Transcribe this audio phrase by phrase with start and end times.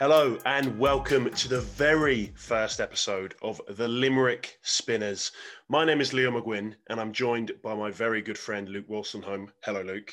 [0.00, 5.32] Hello and welcome to the very first episode of the Limerick Spinners.
[5.68, 9.50] My name is Leo McGuinn and I'm joined by my very good friend Luke Wolstenholme.
[9.62, 10.10] Hello, Luke.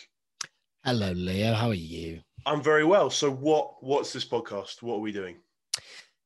[0.84, 1.54] Hello, Leo.
[1.54, 2.20] How are you?
[2.46, 3.10] I'm very well.
[3.10, 4.82] So, what what's this podcast?
[4.82, 5.38] What are we doing?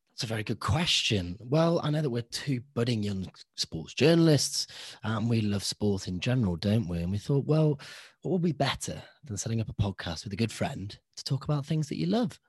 [0.09, 1.38] That's a very good question.
[1.39, 4.66] Well, I know that we're two budding young sports journalists
[5.03, 6.98] and we love sport in general, don't we?
[6.98, 7.80] And we thought, well,
[8.23, 11.44] what would be better than setting up a podcast with a good friend to talk
[11.44, 12.39] about things that you love?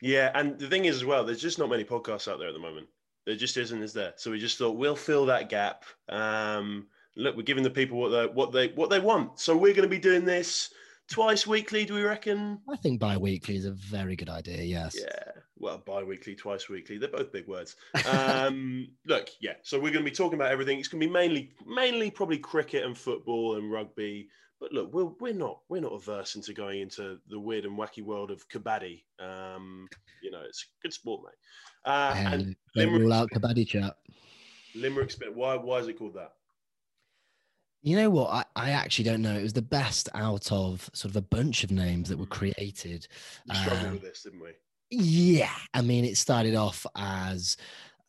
[0.00, 2.54] Yeah, and the thing is as well, there's just not many podcasts out there at
[2.54, 2.86] the moment.
[3.26, 4.14] There just isn't, is there?
[4.16, 5.84] So we just thought we'll fill that gap.
[6.08, 6.86] Um,
[7.16, 9.38] look, we're giving the people what they what they what they want.
[9.38, 10.72] So we're going to be doing this
[11.10, 11.84] twice weekly.
[11.84, 12.60] Do we reckon?
[12.68, 14.62] I think bi-weekly is a very good idea.
[14.62, 14.96] Yes.
[14.98, 15.32] Yeah.
[15.58, 16.96] Well, bi-weekly, twice weekly.
[16.96, 17.76] They're both big words.
[18.10, 19.54] Um, look, yeah.
[19.62, 20.78] So we're going to be talking about everything.
[20.78, 24.30] It's going to be mainly, mainly probably cricket and football and rugby.
[24.60, 28.02] But look, we're, we're not we're not averse into going into the weird and wacky
[28.02, 29.02] world of kabaddi.
[29.18, 29.88] Um,
[30.22, 31.90] you know, it's a good sport, mate.
[31.90, 33.96] Uh, and Limerick, rule out kabaddi chat.
[34.74, 35.14] Limerick.
[35.34, 36.32] Why why is it called that?
[37.82, 38.28] You know what?
[38.30, 39.34] I, I actually don't know.
[39.34, 43.08] It was the best out of sort of a bunch of names that were created.
[43.48, 44.50] We struggled um, with this, didn't we?
[44.90, 45.56] Yeah.
[45.72, 47.56] I mean, it started off as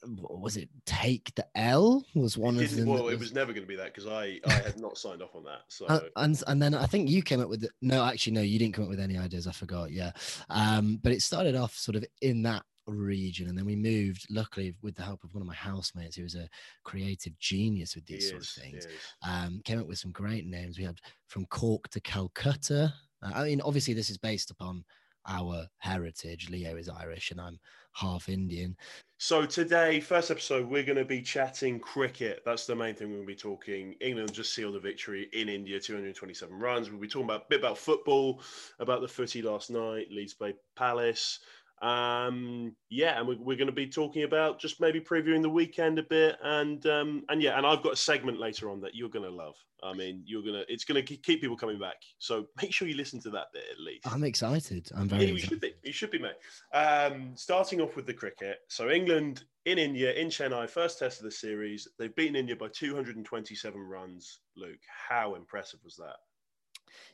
[0.05, 2.87] was it take the L was one of them.
[2.87, 5.21] Well, was, it was never going to be that because I I had not signed
[5.21, 5.61] off on that.
[5.67, 8.41] So and, and, and then I think you came up with the, no, actually no,
[8.41, 9.47] you didn't come up with any ideas.
[9.47, 9.91] I forgot.
[9.91, 10.11] Yeah,
[10.49, 14.73] um, but it started off sort of in that region and then we moved luckily
[14.81, 16.49] with the help of one of my housemates who was a
[16.83, 18.87] creative genius with these sort of things
[19.25, 22.91] um, came up with some great names we had from cork to calcutta
[23.23, 24.83] uh, i mean obviously this is based upon
[25.27, 27.59] our heritage leo is irish and i'm
[27.93, 28.75] half indian
[29.23, 32.41] so today, first episode, we're going to be chatting cricket.
[32.43, 33.93] That's the main thing we're going to be talking.
[34.01, 36.89] England just sealed a victory in India, 227 runs.
[36.89, 38.41] We'll be talking about a bit about football,
[38.79, 41.37] about the footy last night, Leeds played Palace,
[41.81, 45.97] um, yeah, and we're, we're going to be talking about just maybe previewing the weekend
[45.97, 49.09] a bit, and um, and yeah, and I've got a segment later on that you're
[49.09, 49.55] going to love.
[49.83, 51.95] I mean, you're gonna it's going to keep people coming back.
[52.19, 54.05] So make sure you listen to that bit at least.
[54.05, 54.89] I'm excited.
[54.95, 55.25] I'm very.
[55.25, 55.73] Yeah, you should be.
[55.83, 56.33] You should be, mate.
[56.73, 58.59] Um, starting off with the cricket.
[58.67, 61.87] So England in India in Chennai, first test of the series.
[61.97, 64.39] They've beaten India by 227 runs.
[64.55, 66.17] Luke, how impressive was that?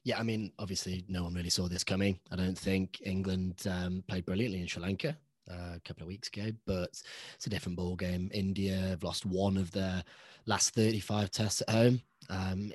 [0.03, 2.19] Yeah, I mean, obviously, no one really saw this coming.
[2.31, 5.17] I don't think England um, played brilliantly in Sri Lanka
[5.49, 7.01] uh, a couple of weeks ago, but
[7.35, 8.29] it's a different ball game.
[8.33, 10.03] India have lost one of their
[10.45, 12.01] last 35 tests at home.
[12.29, 12.71] Um,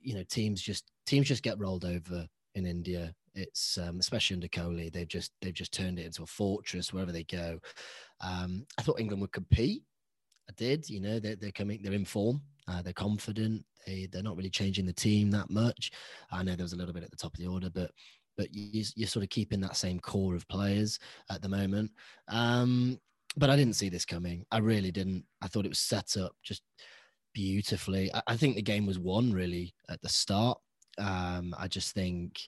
[0.00, 3.14] you know, teams just teams just get rolled over in India.
[3.34, 7.12] It's um, especially under Kohli, they've just they've just turned it into a fortress wherever
[7.12, 7.58] they go.
[8.20, 9.82] Um, I thought England would compete.
[10.48, 10.88] I did.
[10.88, 12.42] You know, they're, they're coming, they're in form.
[12.68, 13.64] Uh, they're confident.
[13.86, 15.90] They they're not really changing the team that much.
[16.30, 17.90] I know there was a little bit at the top of the order, but
[18.36, 20.98] but you, you're sort of keeping that same core of players
[21.30, 21.90] at the moment.
[22.28, 22.98] Um,
[23.36, 24.44] but I didn't see this coming.
[24.50, 25.24] I really didn't.
[25.42, 26.62] I thought it was set up just
[27.32, 28.12] beautifully.
[28.14, 30.58] I, I think the game was won really at the start.
[30.98, 32.40] Um, I just think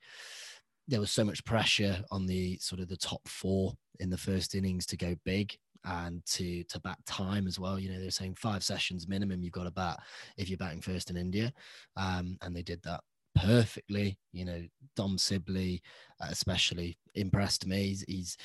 [0.89, 4.55] there was so much pressure on the sort of the top four in the first
[4.55, 5.57] innings to go big
[5.87, 7.79] and to to bat time as well.
[7.79, 9.99] You know, they're saying five sessions minimum you've got to bat
[10.37, 11.53] if you're batting first in India,
[11.97, 13.01] um, and they did that
[13.35, 14.19] perfectly.
[14.33, 14.63] You know,
[14.97, 15.81] Dom Sibley
[16.21, 17.87] uh, especially impressed me.
[17.87, 18.37] He's, he's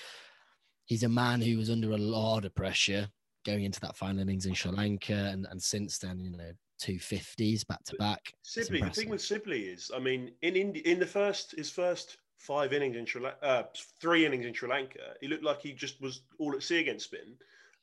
[0.85, 3.09] he's a man who was under a lot of pressure
[3.45, 6.51] going into that final innings in Sri Lanka, and and since then, you know.
[6.79, 8.33] Two fifties back to back.
[8.41, 12.17] Sibley, the thing with Sibley is, I mean, in India, in the first his first
[12.41, 13.63] five innings in Sri Lanka, uh,
[14.01, 17.05] three innings in Sri Lanka, he looked like he just was all at sea against
[17.05, 17.35] spin.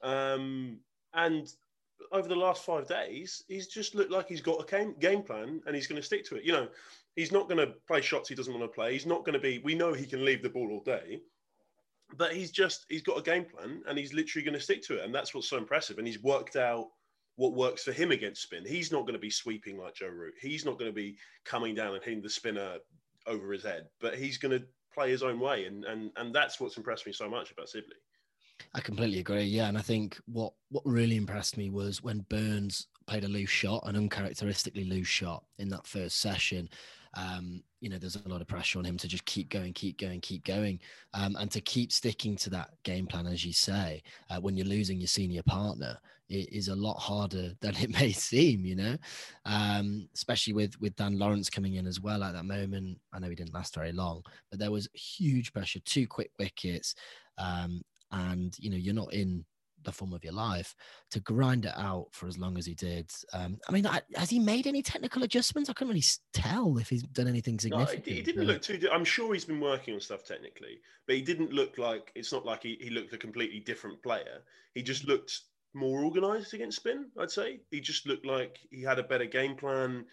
[0.02, 0.78] Um,
[1.14, 1.48] and
[2.12, 5.60] over the last five days, he's just looked like he's got a game, game plan
[5.66, 6.44] and he's going to stick to it.
[6.44, 6.68] You know,
[7.14, 8.92] he's not going to play shots he doesn't want to play.
[8.92, 11.20] He's not going to be, we know he can leave the ball all day,
[12.16, 14.98] but he's just, he's got a game plan and he's literally going to stick to
[14.98, 15.04] it.
[15.04, 15.98] And that's what's so impressive.
[15.98, 16.88] And he's worked out
[17.36, 18.64] what works for him against spin.
[18.66, 20.34] He's not going to be sweeping like Joe Root.
[20.40, 22.78] He's not going to be coming down and hitting the spinner
[23.28, 26.58] over his head, but he's going to play his own way, and and and that's
[26.60, 27.96] what's impressed me so much about Sibley.
[28.74, 29.44] I completely agree.
[29.44, 33.50] Yeah, and I think what what really impressed me was when Burns played a loose
[33.50, 36.68] shot, an uncharacteristically loose shot in that first session.
[37.14, 39.98] Um, you know, there's a lot of pressure on him to just keep going, keep
[39.98, 40.80] going, keep going,
[41.14, 44.66] um, and to keep sticking to that game plan, as you say, uh, when you're
[44.66, 48.64] losing your senior partner, it is a lot harder than it may seem.
[48.64, 48.96] You know,
[49.44, 52.98] um, especially with with Dan Lawrence coming in as well at that moment.
[53.12, 56.94] I know he didn't last very long, but there was huge pressure, two quick wickets,
[57.38, 57.82] um,
[58.12, 59.44] and you know, you're not in
[59.84, 60.74] the form of your life
[61.10, 63.10] to grind it out for as long as he did.
[63.32, 65.70] Um, I mean, I, has he made any technical adjustments?
[65.70, 68.06] I couldn't really tell if he's done anything significant.
[68.06, 68.80] No, he didn't look too.
[68.92, 72.44] I'm sure he's been working on stuff technically, but he didn't look like it's not
[72.44, 74.42] like he, he looked a completely different player.
[74.74, 75.40] He just looked
[75.74, 77.06] more organised against spin.
[77.18, 80.04] I'd say he just looked like he had a better game plan.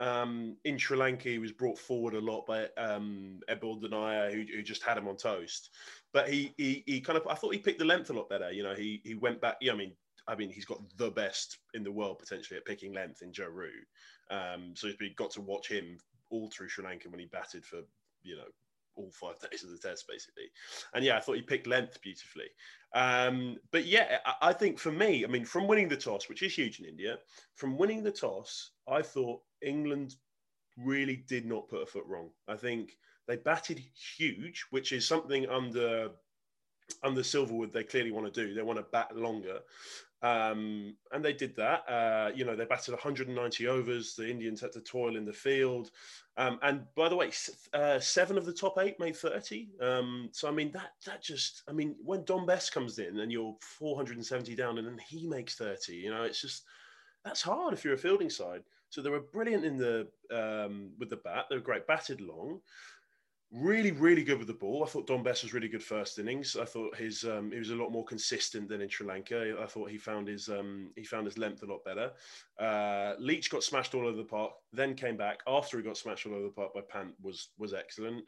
[0.00, 4.62] Um, in Sri Lanka, he was brought forward a lot by um, Embuldeniya, who, who,
[4.62, 5.70] just had him on toast.
[6.18, 8.50] But he, he, he kind of, I thought he picked the length a lot better.
[8.50, 9.54] You know, he, he went back.
[9.60, 9.92] Yeah, I mean,
[10.26, 13.46] I mean, he's got the best in the world potentially at picking length in Joe
[13.46, 13.86] Root.
[14.28, 15.96] Um, so he's got to watch him
[16.30, 17.82] all through Sri Lanka when he batted for,
[18.24, 18.48] you know,
[18.96, 20.50] all five days of the test basically.
[20.92, 22.48] And yeah, I thought he picked length beautifully.
[22.96, 26.42] Um, but yeah, I, I think for me, I mean, from winning the toss, which
[26.42, 27.18] is huge in India,
[27.54, 30.16] from winning the toss, I thought England
[30.76, 32.30] really did not put a foot wrong.
[32.48, 32.96] I think
[33.28, 33.80] they batted
[34.16, 36.10] huge, which is something under
[37.02, 38.54] under Silverwood they clearly want to do.
[38.54, 39.60] They want to bat longer.
[40.20, 41.88] Um, and they did that.
[41.88, 44.14] Uh, you know, they batted 190 overs.
[44.14, 45.90] The Indians had to toil in the field.
[46.36, 47.30] Um, and by the way,
[47.72, 49.68] uh, seven of the top eight made 30.
[49.80, 53.30] Um, so I mean, that that just, I mean, when Dom Bess comes in and
[53.30, 56.64] you're 470 down and then he makes 30, you know, it's just
[57.24, 58.62] that's hard if you're a fielding side.
[58.90, 61.44] So they were brilliant in the um, with the bat.
[61.48, 62.60] They were great, batted long
[63.52, 64.84] really, really good with the ball.
[64.84, 66.56] I thought Dom Bess was really good first innings.
[66.56, 69.56] I thought his um, he was a lot more consistent than in Sri Lanka.
[69.60, 72.10] I thought he found his um, he found his length a lot better.
[72.58, 76.26] Uh, Leach got smashed all over the park, then came back after he got smashed
[76.26, 78.24] all over the park by Pant was was excellent.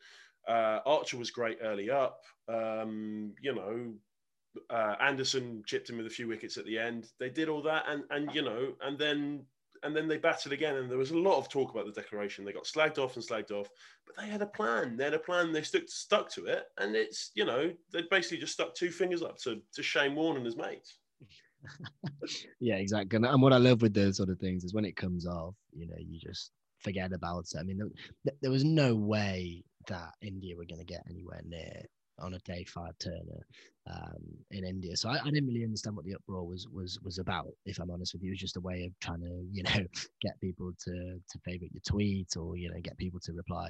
[0.48, 2.24] Uh, Archer was great early up.
[2.48, 3.92] Um, you know,
[4.70, 7.08] uh, Anderson chipped him with a few wickets at the end.
[7.18, 9.44] They did all that, and and you know, and then
[9.82, 12.44] and then they batted again, and there was a lot of talk about the declaration.
[12.44, 13.68] They got slagged off and slagged off,
[14.06, 14.96] but they had a plan.
[14.96, 15.52] They had a plan.
[15.52, 19.22] They stuck stuck to it, and it's you know they basically just stuck two fingers
[19.22, 20.98] up to to Shane Warne and his mates.
[22.60, 23.16] yeah, exactly.
[23.16, 25.54] And, and what I love with those sort of things is when it comes off,
[25.72, 27.58] you know, you just forget about it.
[27.58, 27.78] I mean,
[28.24, 31.82] there, there was no way that India were going to get anywhere near
[32.20, 33.46] on a day five turner
[33.86, 34.96] um, in India.
[34.96, 37.48] So I, I, didn't really understand what the uproar was was was about.
[37.64, 39.70] If I'm honest with you, it was just a way of trying to you know
[40.22, 43.68] get people to to favorite your tweet or you know get people to reply.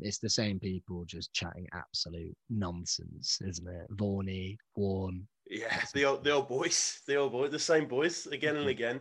[0.00, 3.86] It's, the same people just chatting absolute nonsense, isn't it?
[3.90, 5.28] Varney, Warne.
[5.48, 8.70] Yeah, the old the old boys, the old boys, the same boys again and mm-hmm.
[8.70, 9.00] again.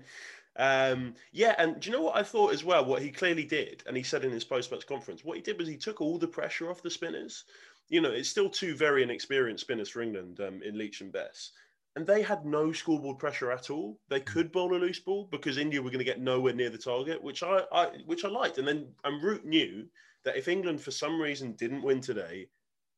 [0.57, 2.83] Um, yeah, and do you know what I thought as well?
[2.85, 5.67] What he clearly did, and he said in his post-match conference, what he did was
[5.67, 7.45] he took all the pressure off the spinners
[7.91, 11.51] you know, it's still two very inexperienced spinners for England um, in Leach and Bess.
[11.97, 13.99] And they had no scoreboard pressure at all.
[14.09, 16.77] They could bowl a loose ball because India were going to get nowhere near the
[16.77, 18.59] target, which I, I which I liked.
[18.59, 19.85] And then and Root knew
[20.23, 22.47] that if England for some reason didn't win today,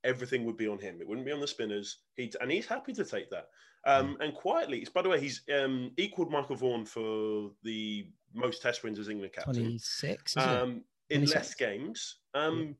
[0.04, 1.02] everything would be on him.
[1.02, 1.98] It wouldn't be on the spinners.
[2.16, 3.48] He and he's happy to take that.
[3.86, 4.26] Um, mm.
[4.26, 9.00] and quietly, by the way, he's um, equaled Michael Vaughan for the most Test wins
[9.00, 9.56] as England captain.
[9.56, 10.38] Twenty six.
[10.38, 12.18] Um, in less games.
[12.36, 12.76] Um,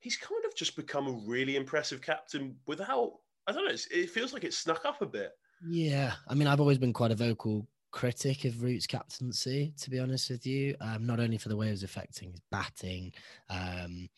[0.00, 3.12] he's kind of just become a really impressive captain without,
[3.46, 5.32] I don't know, it feels like it snuck up a bit.
[5.68, 6.14] Yeah.
[6.26, 10.30] I mean, I've always been quite a vocal critic of Root's captaincy, to be honest
[10.30, 10.74] with you.
[10.80, 13.12] Um, not only for the way it was affecting his batting,
[13.48, 14.08] um,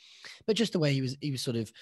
[0.47, 1.73] but just the way he was he was sort of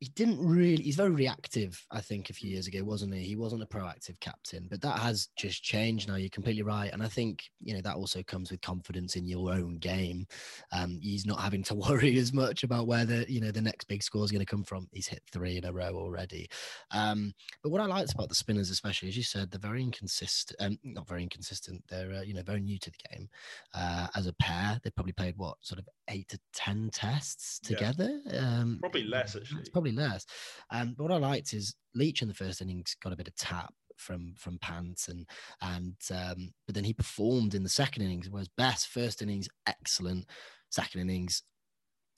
[0.00, 3.22] he didn't really he's very reactive i think a few years ago wasn't he?
[3.22, 6.16] He wasn't a proactive captain but that has just changed now.
[6.16, 6.92] You're completely right.
[6.92, 10.26] And i think you know that also comes with confidence in your own game.
[10.72, 13.86] Um, he's not having to worry as much about where the you know the next
[13.88, 14.88] big score is going to come from.
[14.92, 16.48] He's hit three in a row already.
[16.92, 17.32] Um,
[17.62, 20.78] but what i liked about the spinners especially as you said they're very inconsistent um,
[20.84, 21.82] not very inconsistent.
[21.88, 23.28] They're uh, you know very new to the game.
[23.74, 28.20] Uh, as a pair they probably played what sort of eight to ten tests together?
[28.26, 28.60] Yeah.
[28.60, 29.62] Um, probably less actually.
[29.70, 30.26] probably probably less.
[30.70, 33.34] Um, but what I liked is Leach in the first innings got a bit of
[33.36, 35.26] tap from from Pants and
[35.60, 38.28] and um, but then he performed in the second innings.
[38.30, 40.26] Whereas Bess first innings excellent,
[40.70, 41.42] second innings,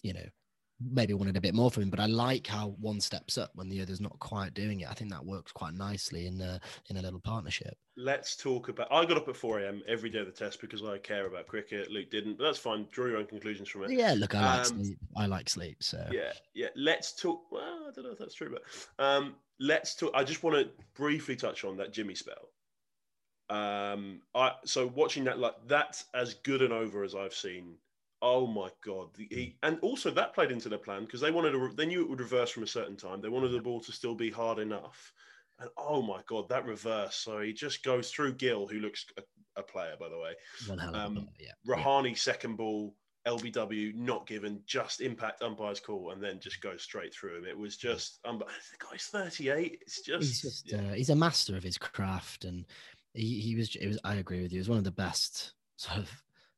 [0.03, 0.27] you know,
[0.81, 1.91] maybe wanted a bit more from him.
[1.91, 4.91] But I like how one steps up when the other's not quite doing it.
[4.91, 7.77] I think that works quite nicely in a, in a little partnership.
[7.97, 8.89] Let's talk about.
[8.91, 9.83] I got up at four a.m.
[9.87, 11.91] every day of the test because I care about cricket.
[11.91, 12.87] Luke didn't, but that's fine.
[12.91, 13.91] Draw your own conclusions from it.
[13.91, 14.99] Yeah, look, I like um, sleep.
[15.17, 15.77] I like sleep.
[15.83, 16.69] So yeah, yeah.
[16.77, 17.43] Let's talk.
[17.51, 20.13] Well, I don't know if that's true, but um, let's talk.
[20.15, 22.49] I just want to briefly touch on that Jimmy spell.
[23.51, 27.75] Um, I so watching that like that's as good an over as I've seen
[28.23, 29.09] Oh my god!
[29.15, 31.71] The, he, and also that played into their plan because they wanted to.
[31.75, 33.21] They knew it would reverse from a certain time.
[33.21, 35.13] They wanted the ball to still be hard enough.
[35.59, 37.17] And oh my god, that reverse!
[37.17, 39.23] So he just goes through Gill, who looks a,
[39.59, 40.33] a player by the way.
[40.95, 41.53] Um, yeah.
[41.67, 42.17] Rahane yeah.
[42.17, 42.95] second ball
[43.27, 47.45] LBW not given, just impact umpire's call, and then just go straight through him.
[47.45, 48.47] It was just um, the
[48.91, 49.79] guy's 38.
[49.83, 50.79] It's just he's just yeah.
[50.79, 52.65] uh, he's a master of his craft, and
[53.13, 54.59] he, he was it was I agree with you.
[54.59, 56.11] It was one of the best sort of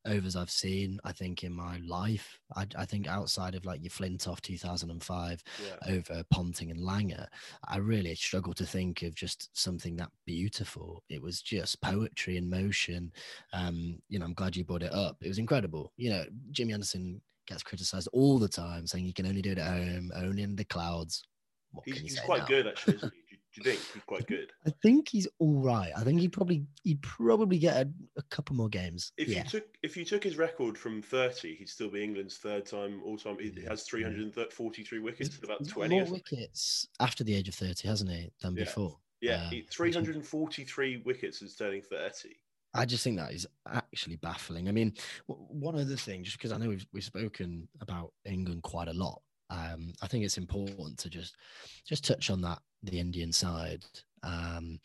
[0.06, 0.98] overs I've seen.
[1.04, 2.38] I think in my life.
[2.56, 5.94] I, I think outside of like your Flintoff 2005 yeah.
[5.94, 7.26] over Ponting and Langer,
[7.68, 11.02] I really struggle to think of just something that beautiful.
[11.08, 13.12] It was just poetry in motion.
[13.52, 15.16] Um, you know, I'm glad you brought it up.
[15.20, 15.92] It was incredible.
[15.96, 19.58] You know, Jimmy Anderson gets criticized all the time, saying he can only do it
[19.58, 21.24] at home, only in the clouds.
[21.72, 22.46] What He's, you he's quite now?
[22.46, 22.98] good actually.
[23.54, 24.50] Do, you think he's quite good?
[24.66, 25.92] I think he's all right.
[25.96, 29.12] I think he probably he'd probably get a, a couple more games.
[29.18, 29.42] If yeah.
[29.44, 33.02] you took if you took his record from 30, he'd still be England's third time
[33.04, 33.36] all time.
[33.38, 35.94] He Yeah, has 343 wickets, about He's 20.
[36.00, 38.64] more wickets after the age of 30, hasn't he, than Yeah.
[38.64, 38.98] before?
[39.20, 42.30] Yeah, uh, he- which 343 wickets is turning 30.
[42.74, 44.66] I just think that is actually baffling.
[44.68, 44.94] I mean,
[45.28, 48.94] w- one other thing, just because I know we've, we've spoken about England quite a
[48.94, 49.20] lot,
[49.52, 51.36] um, I think it's important to just
[51.86, 53.84] just touch on that the Indian side.
[54.22, 54.78] Um,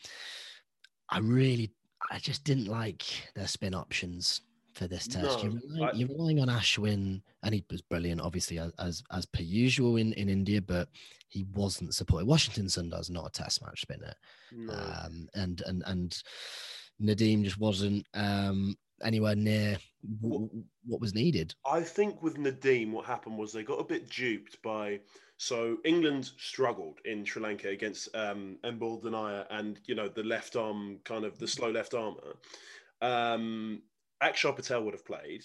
[1.10, 1.72] I really,
[2.12, 3.02] I just didn't like
[3.34, 4.42] their spin options
[4.74, 5.42] for this test.
[5.42, 9.42] you're, relying, I- you're relying on Ashwin, and he was brilliant, obviously as as, per
[9.42, 10.88] usual in, in India, but
[11.28, 12.26] he wasn't supported.
[12.26, 14.14] Washington Sundar's not a test match spinner
[14.52, 14.72] No.
[14.74, 16.22] um, and and and
[17.02, 19.78] Nadeem just wasn't um, anywhere near
[20.20, 21.54] w- w- what was needed.
[21.66, 25.00] I think with Nadeem, what happened was they got a bit duped by.
[25.36, 30.98] So England struggled in Sri Lanka against um, Embuldeniya and you know the left arm,
[31.04, 32.36] kind of the slow left armer.
[33.00, 33.82] Um,
[34.22, 35.44] Akshar Patel would have played.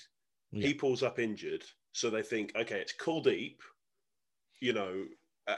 [0.52, 0.68] Yeah.
[0.68, 3.58] He pulls up injured, so they think, okay, it's Kuldeep.
[4.60, 5.06] You know,
[5.48, 5.58] uh,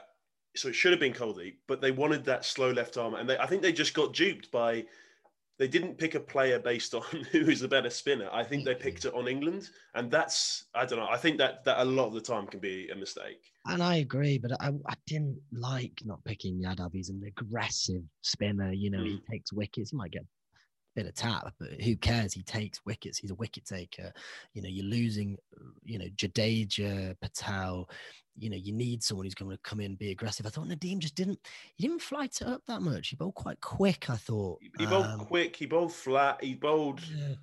[0.55, 3.37] so it should have been Kuldeep, but they wanted that slow left arm, and they,
[3.37, 4.85] I think they just got duped by.
[5.57, 8.29] They didn't pick a player based on who is the better spinner.
[8.31, 8.81] I think they mm-hmm.
[8.81, 11.07] picked it on England, and that's I don't know.
[11.09, 13.41] I think that that a lot of the time can be a mistake.
[13.65, 16.93] And I agree, but I, I didn't like not picking Yadav.
[16.93, 18.71] He's an aggressive spinner.
[18.71, 19.25] You know, he mm.
[19.31, 19.91] takes wickets.
[19.91, 20.25] He might get a
[20.95, 22.33] bit of tap, but who cares?
[22.33, 23.17] He takes wickets.
[23.17, 24.13] He's a wicket taker.
[24.53, 25.37] You know, you're losing,
[25.83, 27.89] you know, Jadeja, Patel.
[28.37, 30.45] You know, you need someone who's going to come in and be aggressive.
[30.45, 31.39] I thought Nadeem just didn't,
[31.75, 33.07] he didn't flight it up that much.
[33.09, 34.59] He bowled quite quick, I thought.
[34.77, 35.55] He, bowled Um, quick.
[35.55, 36.43] He bowled flat.
[36.43, 37.01] He bowled.
[37.15, 37.35] yeah.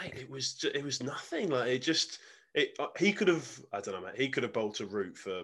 [0.00, 1.50] Mate, it was it was nothing.
[1.50, 2.18] Like it just
[2.54, 2.76] it.
[2.78, 3.48] uh, He could have.
[3.72, 4.14] I don't know, mate.
[4.16, 5.42] He could have bowled to root for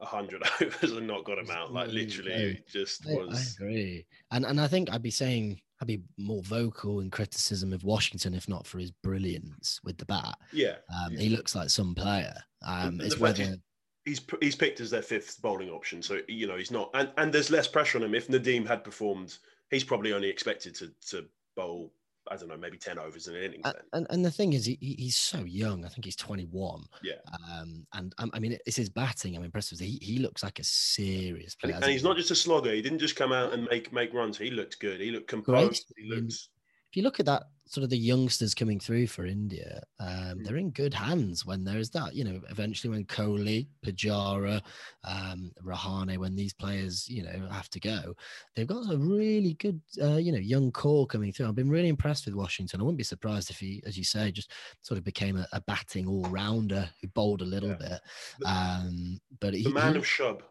[0.00, 1.72] a hundred overs and not got him out.
[1.72, 3.56] Like literally, it just I, I was.
[3.58, 7.82] agree, and and I think I'd be saying I'd be more vocal in criticism of
[7.82, 10.36] Washington if not for his brilliance with the bat.
[10.52, 12.34] Yeah, Um, he looks like some player.
[12.64, 13.56] Um, it's whether
[14.04, 17.32] he's he's picked as their fifth bowling option, so you know he's not, and and
[17.32, 18.14] there's less pressure on him.
[18.14, 19.36] If Nadeem had performed,
[19.70, 21.92] he's probably only expected to to bowl.
[22.30, 23.62] I don't know, maybe ten overs in an innings.
[23.66, 25.84] a- Then and, and the thing is, he, he- he's so young.
[25.84, 26.82] I think he's 21.
[27.02, 27.16] Yeah.
[27.52, 29.36] Um, and um, I mean, it's his batting.
[29.36, 29.80] I'm impressed with.
[29.80, 31.74] He he looks like a serious player.
[31.74, 32.72] and he's not just a slogger.
[32.72, 34.38] He didn't just come out and make make runs.
[34.38, 35.02] He looked good.
[35.02, 35.92] He looked composed.
[35.98, 36.48] He I mean, looked.
[36.94, 40.06] If you look at that sort of the youngsters coming through for India, um,
[40.38, 40.44] Mm.
[40.44, 44.62] they're in good hands when there's that, you know, eventually when Kohli, Pujara,
[45.02, 48.14] um, Rahane, when these players, you know, have to go,
[48.54, 51.48] they've got a really good, uh, you know, young core coming through.
[51.48, 52.78] I've been really impressed with Washington.
[52.80, 55.60] I wouldn't be surprised if he, as you say, just sort of became a, a
[55.62, 57.74] batting all rounder who bowled a little Yeah.
[57.88, 58.00] bit.
[58.46, 60.42] Um, but he, The man he- of Shub,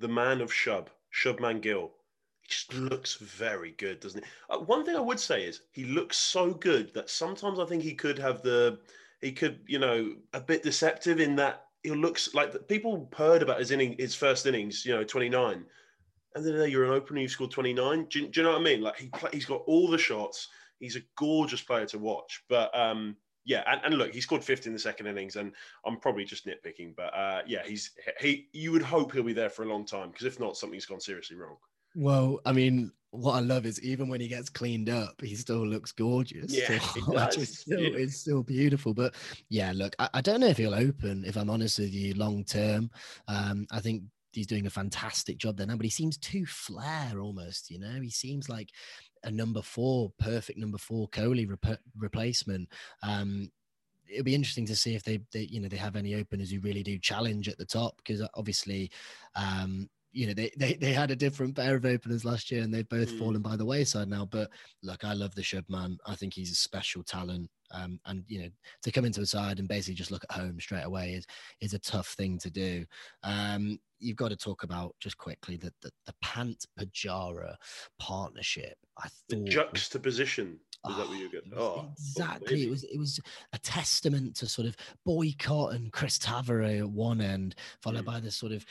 [0.00, 1.92] the man of Shub, Shubman Gill.
[2.44, 4.30] He just looks very good, doesn't he?
[4.50, 7.82] Uh, one thing I would say is he looks so good that sometimes I think
[7.82, 8.78] he could have the,
[9.22, 13.42] he could, you know, a bit deceptive in that he looks like the, people heard
[13.42, 15.64] about his inning, his first innings, you know, 29.
[16.34, 18.06] And then you're an opener, you scored 29.
[18.10, 18.82] Do, do you know what I mean?
[18.82, 20.48] Like he play, he's got all the shots.
[20.80, 22.42] He's a gorgeous player to watch.
[22.48, 25.52] But um, yeah, and, and look, he scored 50 in the second innings, and
[25.86, 28.48] I'm probably just nitpicking, but uh, yeah, he's he.
[28.52, 31.00] You would hope he'll be there for a long time because if not, something's gone
[31.00, 31.56] seriously wrong.
[31.94, 35.64] Well, I mean, what I love is even when he gets cleaned up, he still
[35.64, 36.52] looks gorgeous.
[36.52, 37.00] Yeah, to he
[37.42, 37.96] It's still, Yeah.
[37.96, 38.92] it's still beautiful.
[38.92, 39.14] But
[39.48, 42.44] yeah, look, I, I don't know if he'll open, if I'm honest with you, long
[42.44, 42.90] term.
[43.28, 47.20] Um, I think he's doing a fantastic job there now, but he seems too flair
[47.20, 48.00] almost, you know?
[48.00, 48.70] He seems like
[49.22, 52.68] a number four, perfect number four Kohli rep- replacement.
[53.04, 53.48] Um,
[54.10, 56.58] it'll be interesting to see if they, they, you know, they have any openers who
[56.60, 58.90] really do challenge at the top because obviously,
[59.36, 62.72] um, you know, they, they they had a different pair of openers last year and
[62.72, 63.18] they've both Mm.
[63.18, 64.24] fallen by the wayside now.
[64.24, 64.50] But
[64.82, 65.98] look, I love the Shub man.
[66.06, 67.50] I think he's a special talent.
[67.70, 68.48] Um, and you know,
[68.84, 71.26] to come into a side and basically just look at home straight away is
[71.60, 72.84] is a tough thing to do.
[73.24, 77.56] Um, you've got to talk about just quickly that the, the Pant Pujara
[77.98, 78.74] partnership.
[78.98, 80.60] I The thought was juxtaposition.
[80.88, 81.44] Is that what you get?
[81.56, 82.64] Oh, exactly.
[82.64, 83.18] It was it was
[83.54, 88.12] a testament to sort of boycott and Chris Tavaré at one end, followed mm.
[88.12, 88.64] by the sort of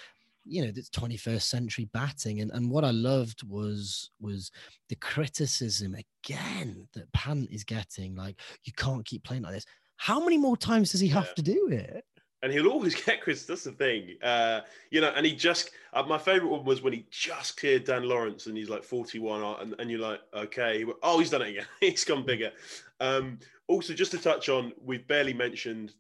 [0.46, 4.52] you know this 21st century batting and, and what i loved was was
[4.90, 9.66] the criticism again that pant is getting like you can't keep playing like this
[9.98, 11.34] how many more times does he have yeah.
[11.34, 12.06] to do it
[12.44, 13.46] and he'll always get Chris.
[13.46, 15.12] That's the thing, uh, you know.
[15.16, 18.56] And he just uh, my favorite one was when he just cleared Dan Lawrence, and
[18.56, 21.66] he's like forty-one, uh, and, and you're like, okay, oh, he's done it again.
[21.80, 22.52] he's gone bigger.
[23.00, 25.94] Um, also, just to touch on, we've barely mentioned.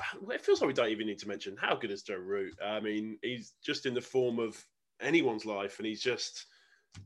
[0.30, 2.54] It feels like we don't even need to mention how good is Joe Root.
[2.64, 4.62] I mean, he's just in the form of
[5.00, 6.46] anyone's life, and he's just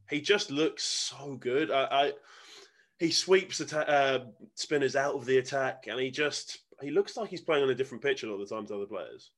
[0.09, 1.71] he just looks so good.
[1.71, 2.13] I, I
[2.99, 7.17] he sweeps the ta- uh, spinners out of the attack, and he just he looks
[7.17, 9.31] like he's playing on a different pitch a lot of the time to other players.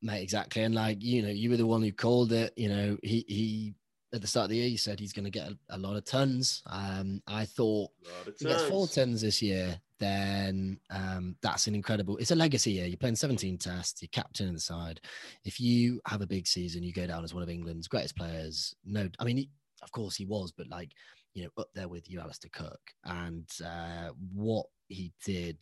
[0.00, 0.62] Mate, exactly.
[0.62, 2.52] And like, you know, you were the one who called it.
[2.56, 3.74] You know, he he
[4.12, 5.96] at the start of the year, he said he's going to get a, a, lot
[5.96, 6.62] of tons.
[6.66, 7.90] Um, I thought
[8.38, 12.16] he gets four tons this year, then um, that's an incredible.
[12.18, 12.86] It's a legacy year.
[12.86, 14.02] You're playing 17 tests.
[14.02, 15.00] You're captain of the side.
[15.44, 18.74] If you have a big season, you go down as one of England's greatest players.
[18.84, 19.50] No, I mean, he,
[19.82, 20.92] of course he was, but like
[21.34, 25.58] you know, up there with you, Alastair Cook, and uh, what he did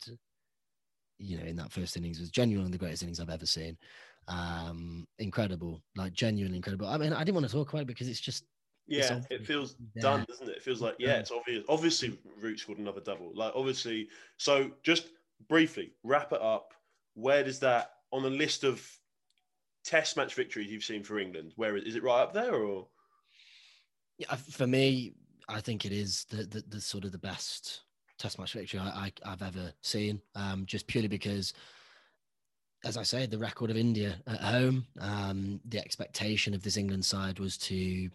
[1.19, 3.77] you know, in that first innings was genuinely the greatest innings I've ever seen.
[4.27, 6.87] Um, incredible, like genuinely incredible.
[6.87, 8.43] I mean, I didn't want to talk about it because it's just
[8.87, 10.01] yeah, it feels there.
[10.01, 10.57] done, doesn't it?
[10.57, 11.63] It feels like yeah, it's obvious.
[11.69, 13.31] Obviously, Root scored another double.
[13.33, 15.09] Like obviously, so just
[15.47, 16.73] briefly wrap it up.
[17.13, 18.85] Where does that on the list of
[19.83, 21.53] Test match victories you've seen for England?
[21.55, 22.87] Where is it right up there or?
[24.17, 25.13] Yeah, for me,
[25.47, 27.81] I think it is the the, the sort of the best
[28.17, 31.53] Test match victory I, have ever seen, um, just purely because,
[32.83, 37.05] as I say, the record of India at home, um, the expectation of this England
[37.05, 38.09] side was to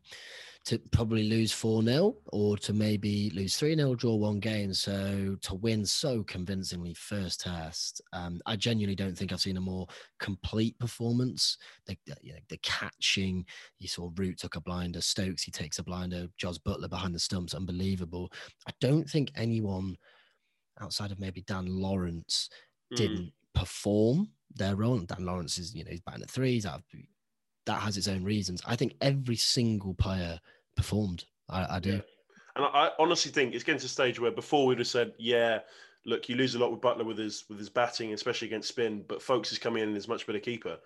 [0.65, 4.73] to probably lose 4 0 or to maybe lose 3 0, draw one game.
[4.73, 9.61] So to win so convincingly first test, um, I genuinely don't think I've seen a
[9.61, 9.87] more
[10.21, 11.59] complete performance.
[11.87, 13.45] The, you know, the catching,
[13.79, 17.21] you saw Root took a blinder, Stokes, he takes a blinder, Jos Buttler behind the
[17.21, 18.31] stumps, unbelievable.
[18.69, 19.97] I don't think anyone
[20.81, 22.49] outside of maybe Dan Lawrence
[22.93, 22.97] mm.
[22.97, 24.99] didn't perform their role.
[25.01, 26.85] Dan Lawrence is, you know, he's batting at threes out of
[27.67, 28.63] that has its own reasons.
[28.67, 30.41] I think every single player
[30.77, 31.25] performed.
[31.49, 31.91] I, I do.
[31.91, 32.01] Yeah.
[32.57, 35.13] And I, I, honestly think it's getting to a stage where before we'd have said,
[35.19, 35.61] yeah,
[36.05, 39.05] look, you lose a lot with Buttler with his with his batting, especially against spin,
[39.09, 40.79] but Foakes is coming in and is much better keeper.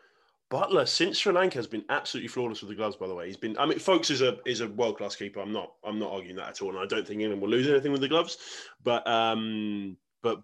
[0.48, 2.94] Buttler since Sri Lanka has been absolutely flawless with the gloves.
[2.94, 3.58] By the way, he's been.
[3.58, 5.40] I mean, Foakes is a is a world class keeper.
[5.40, 5.72] I'm not.
[5.84, 8.00] I'm not arguing that at all, and I don't think England will lose anything with
[8.00, 8.38] the gloves.
[8.84, 10.42] But um, but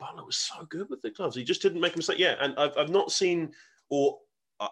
[0.00, 1.34] Buttler was so good with the gloves.
[1.34, 2.20] He just didn't make a mistake.
[2.20, 3.52] Yeah, and I've I've not seen
[3.88, 4.18] or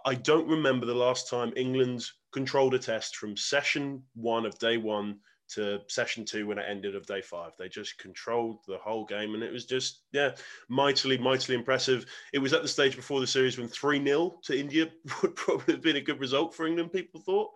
[0.04, 4.76] I don't remember the last time England controlled a test from session one of day
[4.76, 5.18] one
[5.50, 7.52] to session two when it ended of day five.
[7.58, 10.30] They just controlled the whole game, and it was just yeah,
[10.68, 12.06] mightily, mightily impressive.
[12.32, 14.88] It was at the stage before the series when three 0 to India
[15.22, 16.92] would probably have been a good result for England.
[16.92, 17.50] People thought,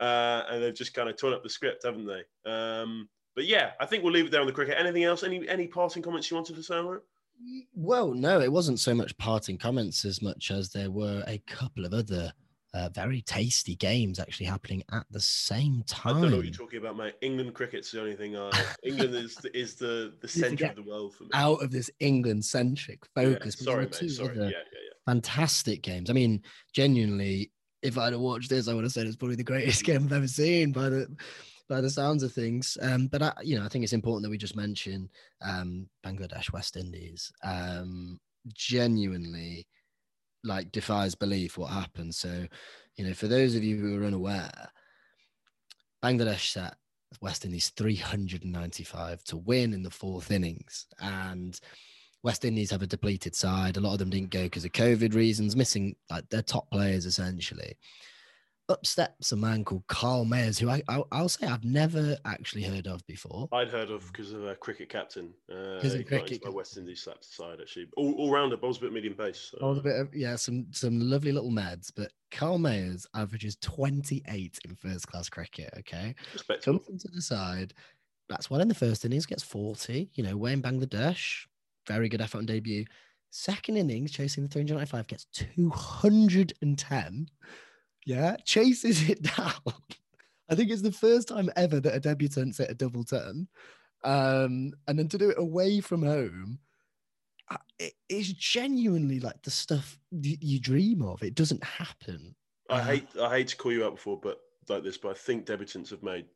[0.00, 2.50] uh, and they've just kind of torn up the script, haven't they?
[2.50, 4.76] Um, but yeah, I think we'll leave it there on the cricket.
[4.78, 5.22] Anything else?
[5.22, 7.02] Any any parting comments you wanted to say on it?
[7.74, 11.84] Well, no, it wasn't so much parting comments as much as there were a couple
[11.84, 12.32] of other
[12.74, 16.16] uh, very tasty games actually happening at the same time.
[16.16, 17.14] I don't know what you're talking about, mate.
[17.20, 18.36] England cricket's the only thing.
[18.36, 18.50] I
[18.82, 21.30] England is is the the centre of the world for me.
[21.34, 23.56] Out of this England centric focus.
[23.58, 24.10] Yeah, sorry, mate.
[24.10, 24.36] Sorry.
[24.36, 24.92] Yeah, yeah, yeah.
[25.06, 26.08] Fantastic games.
[26.08, 26.42] I mean,
[26.72, 27.50] genuinely,
[27.82, 30.12] if I'd have watched this, I would have said it's probably the greatest game I've
[30.12, 30.72] ever seen.
[30.72, 31.14] By the
[31.72, 32.76] by the sounds of things.
[32.82, 35.08] Um, but I, you know, I think it's important that we just mention
[35.40, 37.32] um, Bangladesh, West Indies.
[37.42, 38.20] Um,
[38.52, 39.66] genuinely,
[40.44, 42.14] like defies belief what happened.
[42.14, 42.46] So,
[42.96, 44.52] you know, for those of you who are unaware,
[46.04, 46.74] Bangladesh set
[47.22, 51.58] West Indies 395 to win in the fourth innings, and
[52.22, 53.78] West Indies have a depleted side.
[53.78, 57.06] A lot of them didn't go because of COVID reasons, missing like their top players
[57.06, 57.78] essentially
[58.68, 62.62] up steps a man called Kyle Mayers, who I, I will say I've never actually
[62.62, 63.48] heard of before.
[63.52, 65.34] I'd heard of because of a cricket captain.
[65.50, 66.42] Uh, he cricket.
[66.52, 67.88] West Indies slapped aside actually.
[67.96, 69.52] All, all rounder, bowls a bit medium pace.
[69.52, 69.66] So.
[69.66, 71.90] A bit of yeah, some some lovely little meds.
[71.94, 75.72] But Kyle Mayers averages 28 in first class cricket.
[75.78, 76.14] Okay,
[76.60, 77.74] something to the side.
[78.28, 80.10] That's one in the first innings, gets 40.
[80.14, 81.46] You know, Wayne Bangladesh,
[81.86, 82.84] very good effort on debut.
[83.30, 87.26] Second innings, chasing the 395, gets 210
[88.06, 89.52] yeah, chases it down.
[90.48, 93.48] I think it's the first time ever that a debutant set a double turn.
[94.04, 96.58] Um, and then to do it away from home,
[97.50, 101.22] uh, it is genuinely like the stuff you dream of.
[101.22, 102.34] It doesn't happen.
[102.68, 105.14] I uh, hate I hate to call you out before, but like this, but I
[105.14, 106.26] think debutants have made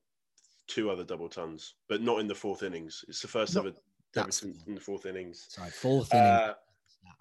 [0.66, 3.04] two other double tons, but not in the fourth innings.
[3.08, 3.76] It's the first Not- ever
[4.12, 5.46] debutant in the fourth innings.
[5.48, 6.54] Sorry, fourth inning.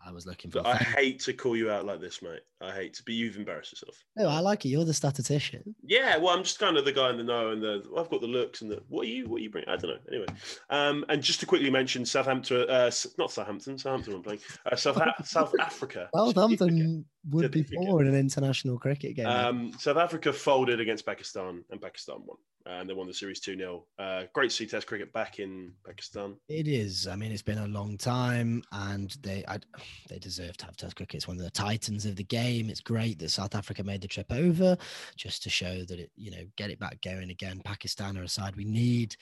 [0.05, 0.65] I was looking for.
[0.65, 2.41] I hate to call you out like this, mate.
[2.61, 4.03] I hate to, but you've embarrassed yourself.
[4.15, 4.69] No, I like it.
[4.69, 5.75] You're the statistician.
[5.83, 8.21] Yeah, well, I'm just kind of the guy in the know, and the I've got
[8.21, 9.65] the looks and the what are you what are you bring?
[9.67, 9.99] I don't know.
[10.09, 10.27] Anyway,
[10.69, 14.41] um, and just to quickly mention Southampton, uh, not Southampton, Southampton I'm playing,
[14.71, 16.09] uh, South South Africa.
[16.13, 19.25] Well, Southampton would be in an international cricket game.
[19.25, 23.55] Um, South Africa folded against Pakistan, and Pakistan won, and they won the series two
[23.55, 26.35] 0 uh, Great to see Test cricket back in Pakistan.
[26.49, 27.07] It is.
[27.07, 29.59] I mean, it's been a long time, and they I,
[30.09, 31.15] they deserve to have Test cricket.
[31.15, 32.69] It's one of the titans of the game.
[32.69, 34.77] It's great that South Africa made the trip over,
[35.15, 37.61] just to show that it, you know, get it back going again.
[37.63, 39.15] Pakistan are a side we need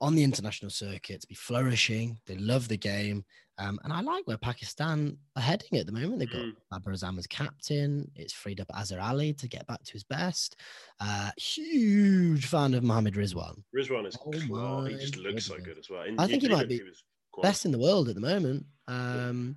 [0.00, 2.18] on the international circuit to be flourishing.
[2.26, 3.24] They love the game,
[3.58, 6.18] um, and I like where Pakistan are heading at the moment.
[6.20, 6.54] They've got Mm.
[6.70, 8.10] Babar Azam as captain.
[8.14, 10.56] It's freed up Azhar Ali to get back to his best.
[11.00, 13.62] Uh, huge fan of Mohammed Rizwan.
[13.76, 14.42] Rizwan is Oh class.
[14.42, 16.02] He my just looks so good as well.
[16.02, 17.48] In I think he might be quality.
[17.48, 18.64] best in the world at the moment.
[18.86, 19.56] Um,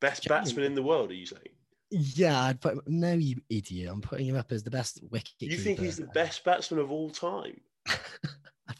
[0.00, 1.10] best batsman in the world.
[1.10, 1.42] Are you saying?
[1.90, 3.90] yeah, I'd put no, you idiot.
[3.92, 5.32] I'm putting him up as the best wicket.
[5.40, 7.60] You think he's the best batsman of all time?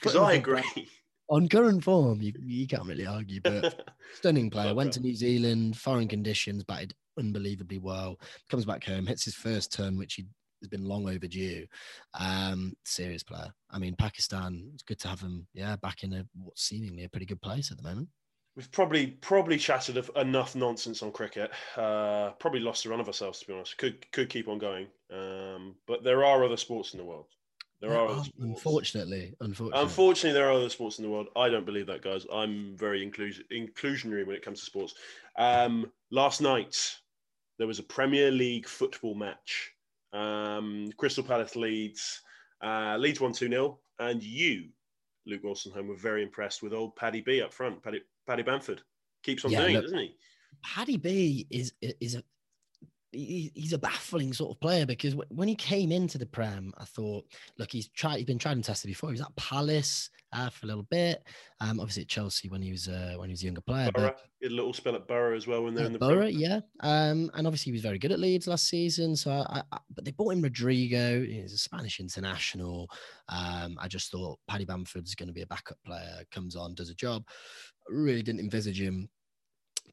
[0.03, 0.89] Because I agree.
[1.29, 4.75] On current form, you, you can't really argue, but stunning player.
[4.75, 8.19] Went to New Zealand, foreign conditions, batted unbelievably well.
[8.51, 10.27] Comes back home, hits his first turn, which he
[10.61, 11.67] has been long overdue.
[12.19, 13.53] Um, serious player.
[13.71, 14.71] I mean, Pakistan.
[14.75, 15.47] It's good to have him.
[15.55, 18.09] Yeah, back in a what's seemingly a pretty good place at the moment.
[18.57, 21.53] We've probably probably chatted of enough nonsense on cricket.
[21.77, 23.79] Uh, probably lost the run of ourselves to be honest.
[23.79, 27.27] Could could keep on going, um, but there are other sports in the world.
[27.83, 29.83] There are unfortunately, unfortunately.
[29.83, 31.27] Unfortunately, there are other sports in the world.
[31.37, 32.25] I don't believe that, guys.
[32.33, 34.95] I'm very inclus- inclusionary when it comes to sports.
[35.37, 36.77] Um, last night,
[37.59, 39.73] there was a Premier League football match.
[40.13, 42.21] Um, Crystal Palace Leeds
[42.63, 43.81] Uh, Leeds won 2 0.
[43.99, 44.69] And you,
[45.27, 47.83] Luke Wolstenholme, were very impressed with old Paddy B up front.
[47.83, 48.83] Paddy, Paddy Bamford
[49.25, 50.17] keeps on Yeah, doing look- it, doesn't he?
[50.63, 52.23] Paddy B is is a
[53.13, 57.25] he's a baffling sort of player because when he came into the Prem, I thought,
[57.59, 59.11] look, he's tried, he's been tried and tested before.
[59.11, 61.23] He was at Palace uh, for a little bit,
[61.61, 63.91] um, obviously at Chelsea when he was uh, when he was a younger player.
[63.93, 66.39] Borough, But a little spell at Borough as well when they're in the Borough, Prem.
[66.39, 69.15] yeah, um, and obviously he was very good at Leeds last season.
[69.15, 71.23] So, I, I, but they bought in Rodrigo.
[71.23, 72.89] He's a Spanish international.
[73.29, 76.25] Um, I just thought Paddy Bamford's going to be a backup player.
[76.31, 77.25] Comes on, does a job.
[77.89, 79.09] Really didn't envisage him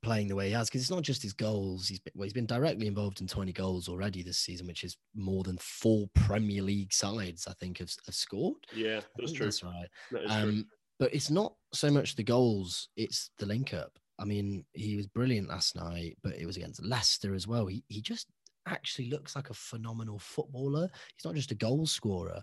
[0.02, 1.88] playing the way he has because it's not just his goals.
[1.88, 4.98] He's been, well, he's been directly involved in 20 goals already this season, which is
[5.16, 8.66] more than four Premier League sides I think have, have scored.
[8.74, 9.46] Yeah, that's true.
[9.48, 9.88] That's right.
[10.12, 10.42] That is true.
[10.42, 10.66] Um,
[11.00, 13.98] but it's not so much the goals; it's the link up.
[14.20, 17.68] I mean, he was brilliant last night, but it was against Leicester as well.
[17.68, 18.28] He he just
[18.68, 20.90] actually looks like a phenomenal footballer.
[21.16, 22.42] He's not just a goal scorer.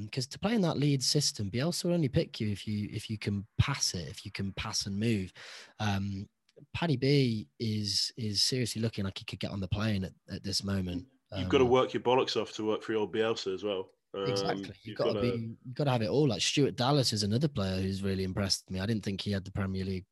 [0.00, 3.10] Because to play in that lead system, Bielsa will only pick you if you if
[3.10, 5.32] you can pass it, if you can pass and move.
[5.80, 6.26] Um,
[6.74, 10.42] Paddy B is is seriously looking like he could get on the plane at, at
[10.44, 11.04] this moment.
[11.36, 13.62] You've got to Um, work your bollocks off to work for your old Bielsa as
[13.62, 13.90] well.
[14.14, 14.62] Um, Exactly.
[14.64, 15.38] You've, you've got to gotta- be.
[15.66, 16.26] You've got to have it all.
[16.28, 18.80] Like Stuart Dallas is another player who's really impressed me.
[18.80, 20.06] I didn't think he had the Premier League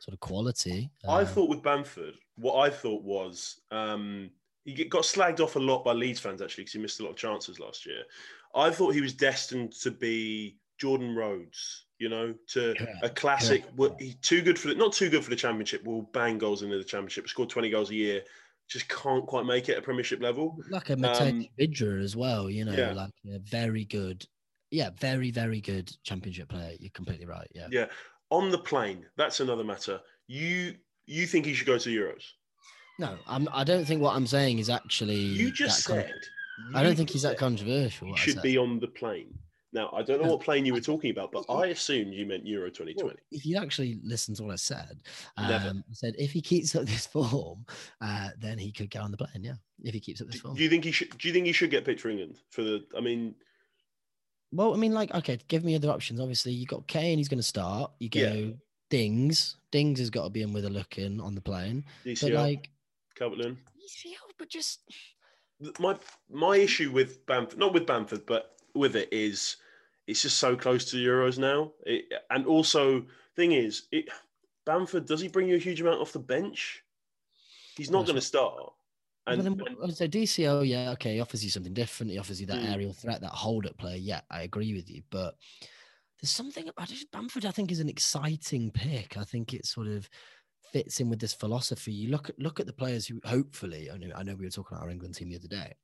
[0.00, 0.90] sort of quality.
[1.08, 4.30] I Um, thought with Bamford, what I thought was um,
[4.64, 7.10] he got slagged off a lot by Leeds fans actually because he missed a lot
[7.10, 8.02] of chances last year.
[8.54, 13.64] I thought he was destined to be Jordan Rhodes, you know, to Yeah, a classic.
[13.98, 15.84] He's too good for the, not too good for the Championship.
[15.84, 18.22] Will bang goals into the Championship, scored twenty goals a year,
[18.68, 20.56] just can't quite make it at Premiership level.
[20.70, 22.48] like a Matej um, Vydra as well.
[22.48, 22.92] You know, yeah.
[22.92, 24.24] like a very good.
[24.70, 26.74] Yeah, very very good Championship player.
[26.78, 27.48] You're completely right.
[27.54, 27.68] Yeah.
[27.70, 27.86] Yeah,
[28.30, 30.00] on the plane, that's another matter.
[30.26, 30.74] You
[31.06, 32.22] you think he should go to Euros?
[32.98, 33.48] No, I'm.
[33.52, 35.16] I don't think what I'm saying is actually.
[35.16, 36.74] You just that con- said.
[36.74, 38.08] I don't think he's that controversial.
[38.08, 39.38] He should be on the plane.
[39.72, 42.46] Now, I don't know what plane you were talking about, but I assumed you meant
[42.46, 43.16] Euro Well, 2020.
[43.30, 45.02] if you actually listen to what I said,
[45.38, 45.68] Never.
[45.68, 47.66] um, I said if he keeps up this form,
[48.00, 49.42] uh, then he could go on the plane.
[49.44, 50.54] Yeah, if he keeps up this form.
[50.54, 51.16] do you think he should?
[51.18, 52.84] Do you think he should get picked for England for the?
[52.96, 53.34] I mean,
[54.52, 56.18] Well, I mean, like, okay, give me other options.
[56.20, 57.92] Obviously, you got Kane, he's going to start.
[57.98, 58.50] You go Yeah.
[58.90, 59.56] Dings.
[59.70, 61.84] Dings has got to be in with a look in on the plane.
[62.04, 62.70] But like.
[63.20, 64.80] DCL, but just
[65.78, 65.96] My
[66.30, 69.56] my issue with Bamford, not with Bamford, but with it is,
[70.06, 71.72] it's just so close to the Euros now.
[71.84, 73.04] It, and also,
[73.36, 74.08] thing is, it
[74.66, 76.84] Bamford does he bring you a huge amount off the bench?
[77.76, 78.72] He's not going to start.
[79.26, 82.12] And, then, and so DCL, yeah, okay, he offers you something different.
[82.12, 82.72] He offers you that Mm.
[82.72, 83.98] aerial threat, that hold up play.
[83.98, 85.02] Yeah, I agree with you.
[85.10, 85.36] But
[86.20, 87.10] there's something about it.
[87.12, 89.16] Bamford, I think, is an exciting pick.
[89.16, 90.08] I think it sort of
[90.72, 91.92] fits in with this philosophy.
[91.92, 94.50] You look at look at the players who hopefully, I know, I know we were
[94.50, 95.74] talking about our England team the other day.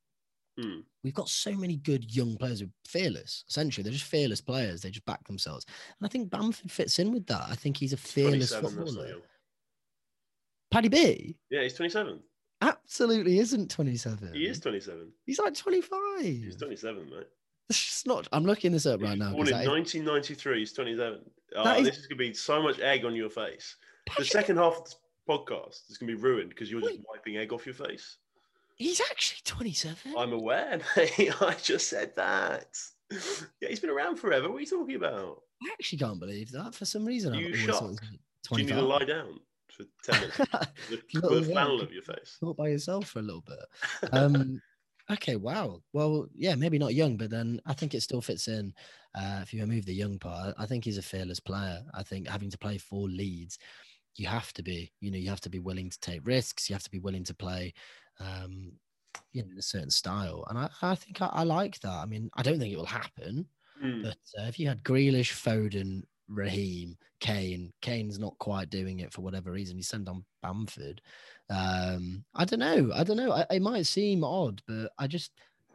[0.59, 0.83] Mm.
[1.03, 3.45] We've got so many good young players who are fearless.
[3.49, 4.83] Essentially, they're just fearless players.
[4.83, 7.47] They just back themselves, and I think Bamford fits in with that.
[7.49, 9.23] I think he's a fearless 27, that's not footballer.
[10.71, 12.21] Paddy B Yeah, he's 27.
[12.63, 14.35] absolutely isn't 27.
[14.35, 15.13] He is 27.
[15.27, 15.99] He's like 25.
[16.21, 17.27] He's 27, mate.
[17.71, 18.29] It's just not.
[18.33, 19.33] I'm looking this up right now.
[19.33, 20.59] Born in 1993.
[20.59, 21.21] He's 27.
[21.57, 23.77] Oh, is- this is going to be so much egg on your face.
[24.19, 24.97] The second half of this
[25.29, 28.19] podcast is going to be ruined because you're just wiping egg off your face.
[28.77, 30.15] He's actually 27.
[30.17, 31.43] I'm aware, mate.
[31.43, 32.67] I just said that.
[33.61, 34.49] Yeah, he's been around forever.
[34.49, 35.43] What are you talking about?
[35.63, 37.35] I actually can't believe that for some reason.
[37.35, 38.19] You I've always thought it was shocked?
[38.53, 40.39] Do you need to lie down for 10 minutes?
[41.13, 42.37] The, the flannel of your face.
[42.41, 44.11] Thought by yourself for a little bit.
[44.13, 44.61] Um,
[45.11, 45.81] okay, wow.
[45.93, 48.75] Well, yeah, maybe not young, but then I think it still fits in.
[49.15, 51.81] Uh, if you remove the young part, I think he's a fearless player.
[51.95, 53.59] I think having to play for Leeds,
[54.17, 54.93] you have to be.
[55.01, 56.69] You know, you have to be willing to take risks.
[56.69, 57.73] You have to be willing to play.
[58.21, 58.73] Um,
[59.33, 61.91] you know, in a certain style, and I, I think I, I like that.
[61.93, 63.47] I mean, I don't think it will happen,
[63.81, 64.03] Hmm.
[64.03, 69.23] but uh, if you had Grealish, Foden, Raheem, Kane, Kane's not quite doing it for
[69.23, 69.77] whatever reason.
[69.77, 71.03] He sent on Bamford.
[71.51, 72.93] Um, I don't know.
[72.95, 73.33] I don't know.
[73.33, 75.33] I, it might seem odd, but I just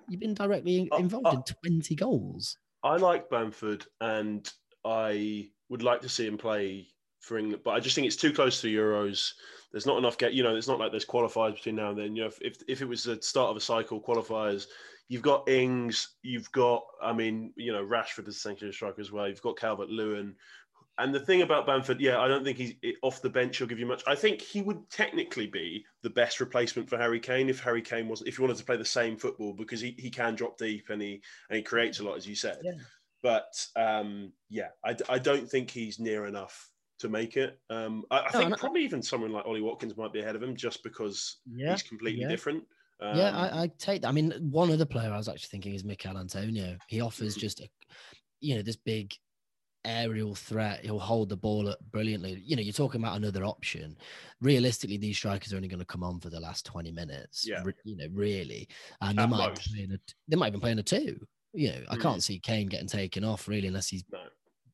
[0.08, 2.58] you've been directly Uh, involved uh, in twenty goals.
[2.84, 4.50] I like Bamford and
[4.86, 6.88] I would like to see him play
[7.30, 9.34] for England, but I just think it's too close to the Euros.
[9.72, 12.16] There's not enough get, you know, it's not like there's qualifiers between now and then.
[12.16, 14.66] You know, if, if, if it was the start of a cycle, qualifiers,
[15.08, 19.30] you've got Ings, you've got, I mean, you know, Rashford is a striker as well.
[19.30, 20.36] You've got Calvert Lewin.
[20.98, 23.58] And the thing about Bamford, yeah, I don't think he's off the bench.
[23.58, 24.04] He'll give you much.
[24.06, 28.10] I think he would technically be the best replacement for Harry Kane if Harry Kane
[28.10, 30.90] was, if he wanted to play the same football because he, he can drop deep
[30.90, 32.58] and he and he creates a lot, as you said.
[32.64, 32.74] Yeah.
[33.24, 37.60] But um, yeah, I, I don't think he's near enough to make it.
[37.70, 40.20] Um, I, I No, think and I- probably even someone like Ollie Watkins might be
[40.20, 42.28] ahead of him just because Yeah, he's completely yeah.
[42.28, 42.64] different.
[43.02, 44.10] Um, yeah, I, I take that.
[44.10, 46.78] I mean, one other player I was actually thinking is Michail Antonio.
[46.88, 47.40] He offers Mhm.
[47.40, 47.70] just a,
[48.42, 49.14] you know, this big
[49.86, 50.84] aerial threat.
[50.84, 52.42] He'll hold the ball up brilliantly.
[52.46, 53.98] You know, you're talking about another option.
[54.42, 57.48] Realistically, these strikers are only going to come on for the last 20 minutes.
[57.48, 57.64] Yeah.
[57.64, 58.68] re- you know, really,
[59.02, 59.74] and they might most.
[59.74, 61.20] be a, they might even play in a two.
[61.54, 62.02] You know, I Mm.
[62.02, 64.20] can't see Kane getting taken off really unless he's no.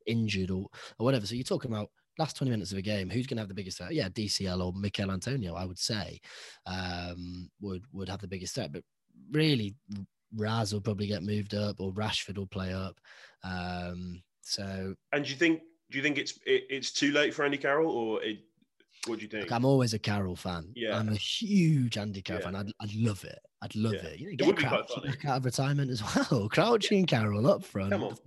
[0.07, 0.67] injured or,
[0.99, 1.25] or whatever.
[1.27, 3.53] So you're talking about last 20 minutes of a game, who's going to have the
[3.55, 3.93] biggest threat?
[3.93, 6.19] Yeah, DCL or Michail Antonio, I would say,
[6.65, 8.71] um, would would have the biggest threat.
[8.71, 8.83] But
[9.31, 9.75] really,
[10.35, 12.99] Raz will probably get moved up or Rashford will play up.
[13.43, 17.45] Um, so And do you think do you think it's it, it's too late for
[17.45, 18.39] Andy Carroll or it,
[19.07, 19.51] what do you think?
[19.51, 20.71] I'm always a Carroll fan.
[20.75, 20.97] Yeah.
[20.97, 22.51] I'm a huge Andy Carroll Yeah.
[22.51, 22.55] fan.
[22.55, 23.37] I'd, I'd love it.
[23.61, 24.05] I'd love Yeah.
[24.09, 24.19] it.
[24.19, 25.09] You know, It get would be quite funny.
[25.09, 26.49] back out of retirement as well.
[26.51, 27.91] Crouchy and Carroll up front.
[27.91, 28.17] Come on.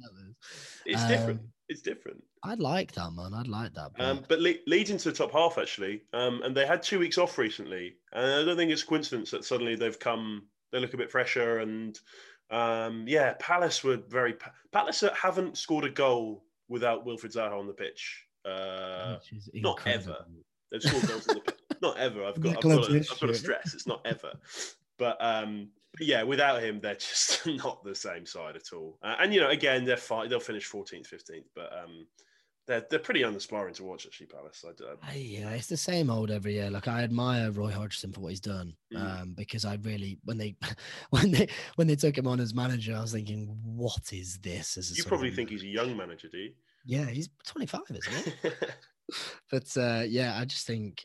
[0.87, 1.41] it's different.
[1.41, 2.23] Um, It's different.
[2.43, 3.35] I'd like that, man.
[3.35, 3.93] I'd like that.
[3.97, 6.99] But Um, but le- Leeds into the top half actually, um, and they had two
[6.99, 10.47] weeks off recently, and I don't think it's a coincidence that suddenly they've come.
[10.73, 11.99] They look a bit fresher, and
[12.51, 14.35] um, yeah, Palace were very.
[14.35, 18.25] Pa- Palace haven't scored a goal without Wilfried Zaha on the pitch.
[18.45, 19.19] Uh,
[19.55, 20.25] not ever.
[20.71, 21.55] they've scored goals on the pitch.
[21.83, 22.25] Not ever.
[22.25, 22.57] I've got.
[22.57, 23.75] I've got, to, I've got to stress.
[23.75, 24.33] It's not ever.
[24.99, 28.99] But um, but yeah, without him, they're just not the same side at all.
[29.03, 30.29] Uh, and you know, again, they're fine.
[30.29, 32.07] They'll finish 14th, 15th, but um,
[32.69, 34.07] they're they're pretty uninspiring to watch.
[34.07, 34.65] Actually, Palace.
[34.65, 36.71] I, uh, Hey, Yeah, it's the same old every year.
[36.71, 39.21] Like I admire Roy Hodgson for what he's done, Mm.
[39.23, 40.55] um, because I really when they
[41.11, 44.77] when they when they took him on as manager, I was thinking, what is this?
[44.77, 46.53] As a you probably think he's a young manager, do you?
[46.85, 48.51] yeah, he's 25, isn't he?
[49.51, 51.05] but uh, yeah, I just think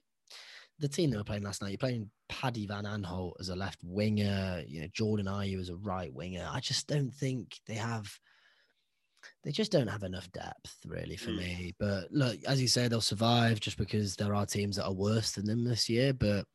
[0.80, 3.80] the team that were playing last night, you're playing Paddy Van Aanholt as a left
[3.84, 6.48] winger, you know, Jordan Ayew as a right winger.
[6.52, 8.20] I just don't think they have.
[9.44, 11.38] They just don't have enough depth, really, for Mm.
[11.38, 11.76] me.
[11.78, 15.32] But look, as you say, they'll survive just because there are teams that are worse
[15.34, 16.14] than them this year.
[16.14, 16.48] But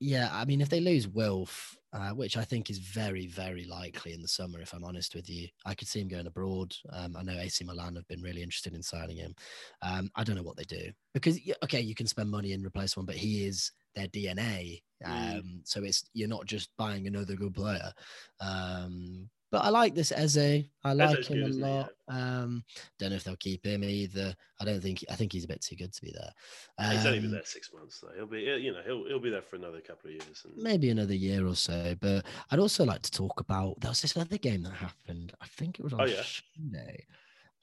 [0.00, 4.12] yeah, I mean, if they lose Wilf, uh, which I think is very, very likely
[4.12, 6.74] in the summer, if I'm honest with you, I could see him going abroad.
[6.90, 9.34] Um, I know AC Milan have been really interested in signing him.
[9.82, 12.96] Um, I don't know what they do because okay, you can spend money and replace
[12.96, 14.82] one, but he is their DNA.
[15.04, 15.60] Um, Mm.
[15.64, 17.92] So it's you're not just buying another good player.
[18.40, 20.64] Um, but I like this Eze.
[20.84, 21.90] I like Eze's him good, a lot.
[22.08, 22.64] Um,
[22.98, 24.34] don't know if they'll keep him either.
[24.60, 25.04] I don't think.
[25.10, 26.90] I think he's a bit too good to be there.
[26.92, 28.12] he's only been Um, there six months, though.
[28.16, 30.42] He'll be, you know, he'll he'll be there for another couple of years.
[30.44, 31.94] And maybe another year or so.
[32.00, 35.32] But I'd also like to talk about there was this other game that happened.
[35.40, 36.22] I think it was on Oh, yeah.
[36.56, 37.06] Sunday.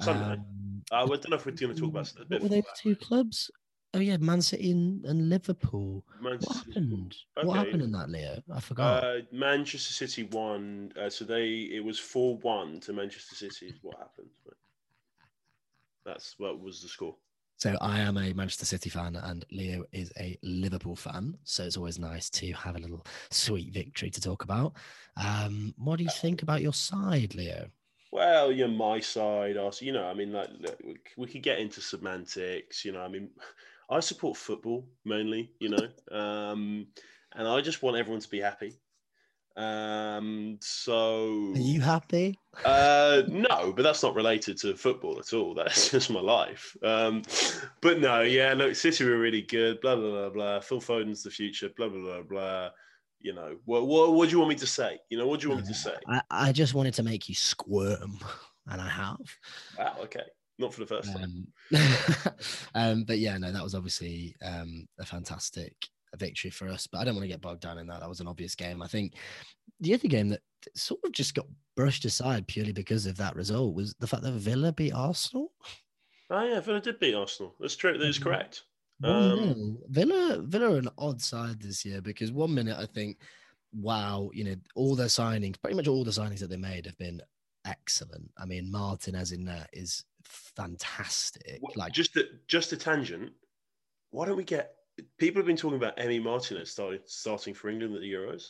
[0.02, 0.34] Sunday.
[0.34, 2.41] Um, uh, I don't know if we're going to talk about a bit.
[2.41, 3.50] what were those two clubs?
[3.98, 6.06] Oh yeah, Man City and, and Liverpool.
[6.22, 6.70] Manchester What City.
[6.80, 7.16] happened?
[7.42, 8.44] What happened in that, Leo?
[8.54, 9.04] I forgot.
[9.04, 10.94] Uh, Manchester City won.
[11.02, 13.66] Uh, so they it was four one to Manchester City.
[13.66, 14.28] Is what happened.
[16.06, 17.16] That's what was the score.
[17.56, 21.36] So I am a Manchester City fan, and Leo is a Liverpool fan.
[21.44, 24.74] So it's always nice to have a little sweet victory to talk about.
[25.16, 27.72] Um, what do you think about your side, Leo?
[28.12, 29.58] Well, you're my side.
[29.58, 30.80] Also, you know, I mean, like look,
[31.18, 32.86] we could get into semantics.
[32.86, 33.30] You know, I mean,
[33.89, 35.52] I support football mainly.
[35.60, 36.88] You know, um,
[37.36, 38.80] and I just want everyone to be happy.
[39.58, 42.39] Um, so Are you happy?
[42.63, 45.56] Uh, no, but that's not related to football at all.
[45.56, 46.78] That's just my life.
[46.84, 47.23] Um,
[47.82, 49.82] but no, yeah, look, City were really good.
[49.82, 50.60] Blah blah blah blah.
[50.60, 51.69] Phil Foden's the future.
[51.76, 52.69] Blah blah blah blah.
[53.19, 55.00] You know, what what, what do you want me to say?
[55.10, 55.95] You know, what do you want me to say?
[56.08, 58.19] I, I just wanted to make you squirm,
[58.67, 59.17] and I have.
[59.78, 59.95] Wow.
[60.04, 60.26] Okay.
[60.60, 61.48] Not for the first time.
[61.76, 61.82] Um,
[62.76, 65.74] um, but yeah, no, that was obviously um, a fantastic
[66.17, 66.88] victory for us.
[66.88, 68.00] But I don't want to get bogged down in that.
[68.00, 68.82] That was an obvious game.
[68.82, 69.13] I think
[69.80, 70.41] the other game that
[70.76, 74.32] sort of just got brushed aside purely because of that result was the fact that
[74.34, 75.52] Villa beat Arsenal.
[76.30, 77.56] Oh yeah, Villa did beat Arsenal.
[77.60, 77.98] That's true.
[77.98, 78.24] That is Mhm.
[78.24, 78.63] correct.
[79.04, 79.78] Um.
[79.89, 83.20] Villa, Villa are an odd side this year because one minute I think,
[83.72, 86.98] wow, you know, all their signings, pretty much all the signings that they made have
[86.98, 87.22] been
[87.65, 88.32] excellent.
[88.38, 91.60] I mean, Martinez in there is fantastic.
[91.76, 93.32] Like, just a, just a tangent.
[94.12, 94.74] Why don't we get?
[95.18, 98.50] People have been talking about Emmy Martinez starting starting for England at the Euros.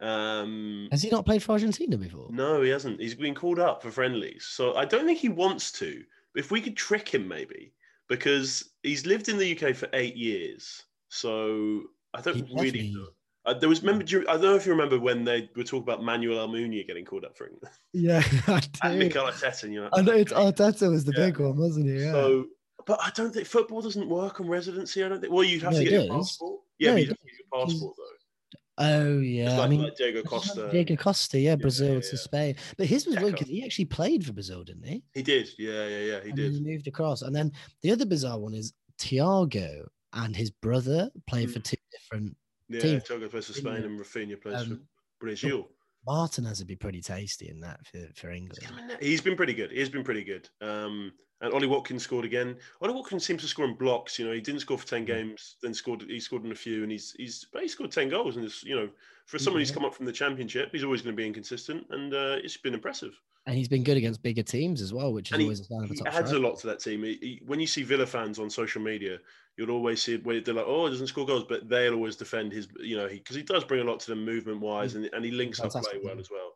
[0.00, 2.28] Um, has he not played for Argentina before?
[2.32, 3.00] no, he hasn't.
[3.00, 6.02] He's been called up for friendlies, so I don't think he wants to.
[6.34, 7.72] But if we could trick him, maybe
[8.08, 13.06] because he's lived in the UK for eight years, so I don't He really know.
[13.46, 14.04] Uh, there was remember.
[14.04, 16.86] do you- I don't know if you remember when they were talking about Manuel Almunia
[16.86, 18.98] getting called up for England Yeah, I and do.
[18.98, 19.64] Mikel Arteta.
[19.64, 21.26] And you're like, I know it's Arteta was the Yeah.
[21.26, 22.02] big one, wasn't he?
[22.04, 22.12] Yeah.
[22.12, 22.46] So,
[22.86, 25.04] but I don't think football doesn't work on residency.
[25.04, 25.32] I don't think.
[25.32, 26.60] Well, you'd have No, to get your passport.
[26.78, 28.58] Yeah, No, you'd have to get your passport though.
[28.78, 30.68] oh yeah, like, I mean like Diego Costa.
[30.72, 32.18] Diego Costa, yeah, Brazil to yeah.
[32.18, 35.02] Spain, but his was weird because he actually played for Brazil, didn't he?
[35.14, 35.48] He did.
[35.58, 36.20] Yeah, yeah, yeah.
[36.22, 36.52] He and did.
[36.54, 37.52] He moved across, and then
[37.82, 41.64] the other bizarre one is Thiago and his brother played for Mm.
[41.64, 42.36] two different.
[42.68, 43.00] Yeah, team.
[43.00, 44.78] Thiago plays for Spain and Rafinha plays Um, for
[45.20, 45.68] Brazil.
[46.06, 48.60] Martin has to be pretty tasty in that for, for England.
[49.00, 49.70] He's been pretty good.
[49.70, 50.48] He's been pretty good.
[50.60, 52.56] Um, and Ollie Watkins scored again.
[52.80, 54.18] Ollie Watkins seems to score in blocks.
[54.18, 55.06] You know, he didn't score for ten Mm.
[55.06, 56.02] games, then scored.
[56.02, 58.36] He scored in a few, and he's he's but he scored ten goals.
[58.36, 58.88] And you know,
[59.26, 62.14] for someone who's come up from the championship, he's always going to be inconsistent, and
[62.14, 63.18] uh, it's been impressive.
[63.46, 65.64] And he's been good against bigger teams as well, which is And he- always a
[65.64, 67.02] sign of a he top adds a lot to that team.
[67.02, 69.18] He- he- when you see Villa fans on social media,
[69.56, 72.52] you'll always see where they're like, "Oh, he doesn't score goals," but they'll always defend
[72.52, 75.24] his, you know, because he, does bring a lot to them movement wise, and, and
[75.24, 76.54] he links up play well as well.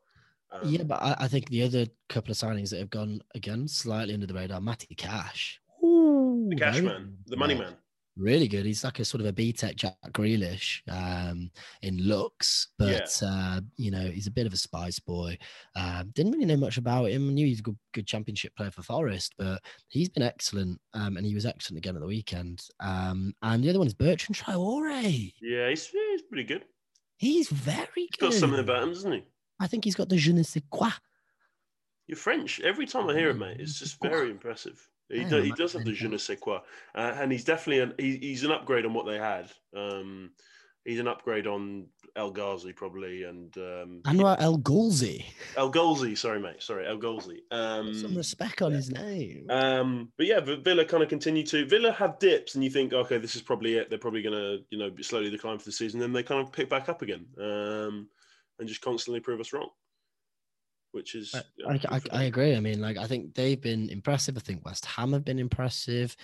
[0.51, 3.69] Um, yeah, but I, I think the other couple of signings that have gone again
[3.69, 5.61] slightly under the radar, Matty Cash.
[5.85, 7.77] Ooh, the cash man, the money man.
[8.19, 8.67] Really good.
[8.67, 11.51] He's like a sort of a BTEC Jack Grealish um,
[11.83, 15.39] in looks, but uh, you know he's a bit of a spice boy.
[15.77, 17.33] Um, didn't really know much about him.
[17.33, 21.25] Knew he's a good, good championship player for Forest, but he's been excellent, um, and
[21.25, 22.67] he was excellent again at the weekend.
[22.81, 25.33] Um, and the other one is Bertrand Traore.
[25.41, 26.65] Yeah, he's, yeah, he's pretty good.
[27.19, 28.31] He's very He's good.
[28.31, 29.23] got something about him, doesn't he?
[29.61, 30.91] I think he's got the je ne sais quoi.
[32.09, 32.59] You're French.
[32.61, 34.89] Every time I hear it, mate, it's just very impressive.
[35.11, 36.61] He, do, he does have the je ne sais quoi,
[36.95, 39.51] uh, and he's definitely an, he, he's an upgrade on what they had.
[39.75, 40.33] Um,
[40.85, 45.25] he's an upgrade on El Ghazi probably, and um, Anwar El Gholzi.
[45.57, 46.15] El Ghazi.
[46.15, 46.63] Sorry, mate.
[46.63, 47.43] Sorry, El Ghazi.
[47.51, 49.47] Um, Some respect on his name.
[49.49, 53.19] Um, but yeah, Villa kind of continue to Villa have dips, and you think, okay,
[53.19, 53.89] this is probably it.
[53.89, 56.01] They're probably going to, you know, slowly decline for the season.
[56.01, 58.09] Then they kind of pick back up again, um,
[58.59, 59.71] and just constantly prove us wrong.
[60.99, 62.57] Which is, I, I, I, agree.
[62.57, 64.37] I mean, like, I think they've been impressive.
[64.37, 66.17] I think West Ham have been impressive.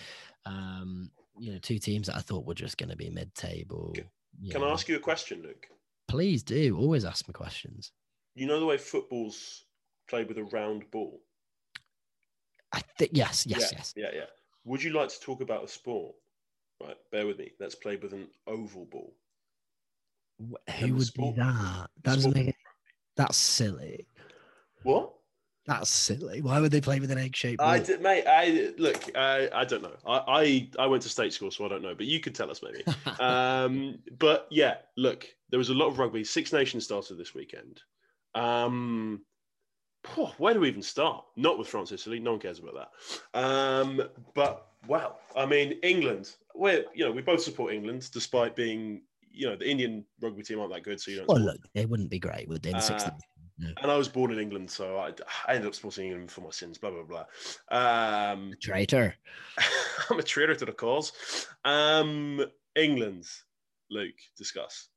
[0.45, 1.09] Um,
[1.39, 3.95] you know, two teams that I thought were just going to be mid-table.
[4.41, 5.67] you Can I ask you a question, Luke?
[6.09, 6.77] Please do.
[6.77, 7.93] Always ask me questions.
[8.35, 9.63] You know the way football's
[10.09, 11.21] played with a round ball.
[12.73, 13.93] I think yes, yes, yeah, yes.
[13.95, 14.25] Yeah, yeah.
[14.65, 16.15] Would you like to talk about a sport?
[16.83, 17.53] Right, bear with me.
[17.61, 19.13] That's played with an oval ball.
[20.81, 21.89] Who would sport- do that?
[22.03, 22.55] That doesn't make it.
[23.15, 24.05] That's silly.
[24.85, 25.13] What?
[25.65, 26.41] That's silly.
[26.41, 27.67] Why would they play with an egg-shaped ball?
[27.67, 28.25] I did, mate.
[28.27, 29.09] I look.
[29.15, 29.95] I, I don't know.
[30.05, 31.95] I, I I went to state school, so I don't know.
[31.95, 32.83] But you could tell us maybe.
[33.19, 36.23] um, but yeah, look, there was a lot of rugby.
[36.23, 37.81] Six Nations started this weekend.
[38.35, 39.21] Um,
[40.05, 41.25] phew, where do we even start?
[41.35, 42.19] Not with France, Italy.
[42.19, 43.39] No one cares about that.
[43.39, 44.03] Um,
[44.35, 46.35] but wow, I mean, England.
[46.53, 50.59] We're you know we both support England, despite being you know the Indian rugby team
[50.59, 51.27] aren't that good, so you don't.
[51.27, 52.69] well, support look, they wouldn't be great they?
[52.69, 53.11] In Uh,
[53.59, 53.75] 60?
[53.81, 55.11] and I was born in England, so I,
[55.47, 56.77] I ended up supporting England for my sins.
[56.77, 57.25] Blah blah
[57.69, 58.31] blah.
[58.31, 59.15] Um, Traitor.
[60.09, 61.13] I'm a traitor to the cause.
[61.63, 62.45] Um,
[62.75, 63.25] England,
[63.89, 64.89] Luke, discuss.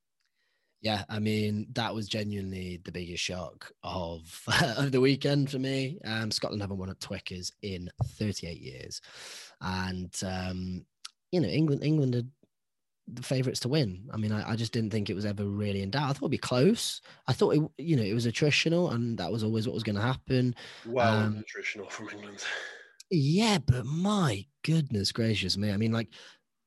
[0.80, 4.42] Yeah, I mean that was genuinely the biggest shock of
[4.76, 5.98] of the weekend for me.
[6.04, 9.00] Um, Scotland haven't won at Twickers in 38 years,
[9.60, 10.84] and um,
[11.32, 12.22] you know England England are
[13.12, 14.08] the favourites to win.
[14.12, 16.10] I mean, I, I, just didn't think it was ever really in doubt.
[16.10, 17.00] I thought it'd be close.
[17.26, 19.96] I thought it, you know, it was attritional, and that was always what was going
[19.96, 20.54] to happen.
[20.86, 22.44] Well, um, attritional from England.
[23.10, 25.72] Yeah, but my goodness gracious me!
[25.72, 26.08] I mean, like,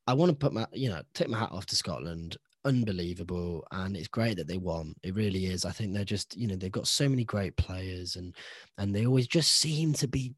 [0.08, 3.98] I want to put my, you know, take my hat off to Scotland unbelievable and
[3.98, 6.72] it's great that they won it really is i think they're just you know they've
[6.72, 8.36] got so many great players and
[8.78, 10.32] and they always just seem to be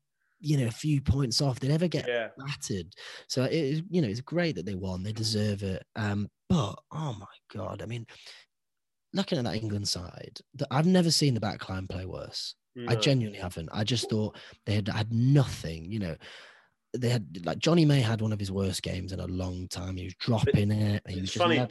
[0.44, 2.28] you know a few points off they never get yeah.
[2.38, 2.94] battered
[3.28, 6.76] so it is you know it's great that they won they deserve it um but
[6.92, 7.26] oh my
[7.56, 8.06] god i mean
[9.14, 10.38] looking at that england side
[10.70, 12.92] i've never seen the backline play worse no.
[12.92, 14.36] i genuinely haven't i just thought
[14.66, 16.16] they had had nothing you know
[16.96, 19.98] they had like Johnny May had one of his worst games in a long time.
[19.98, 21.02] He was dropping it.
[21.08, 21.66] He it's funny.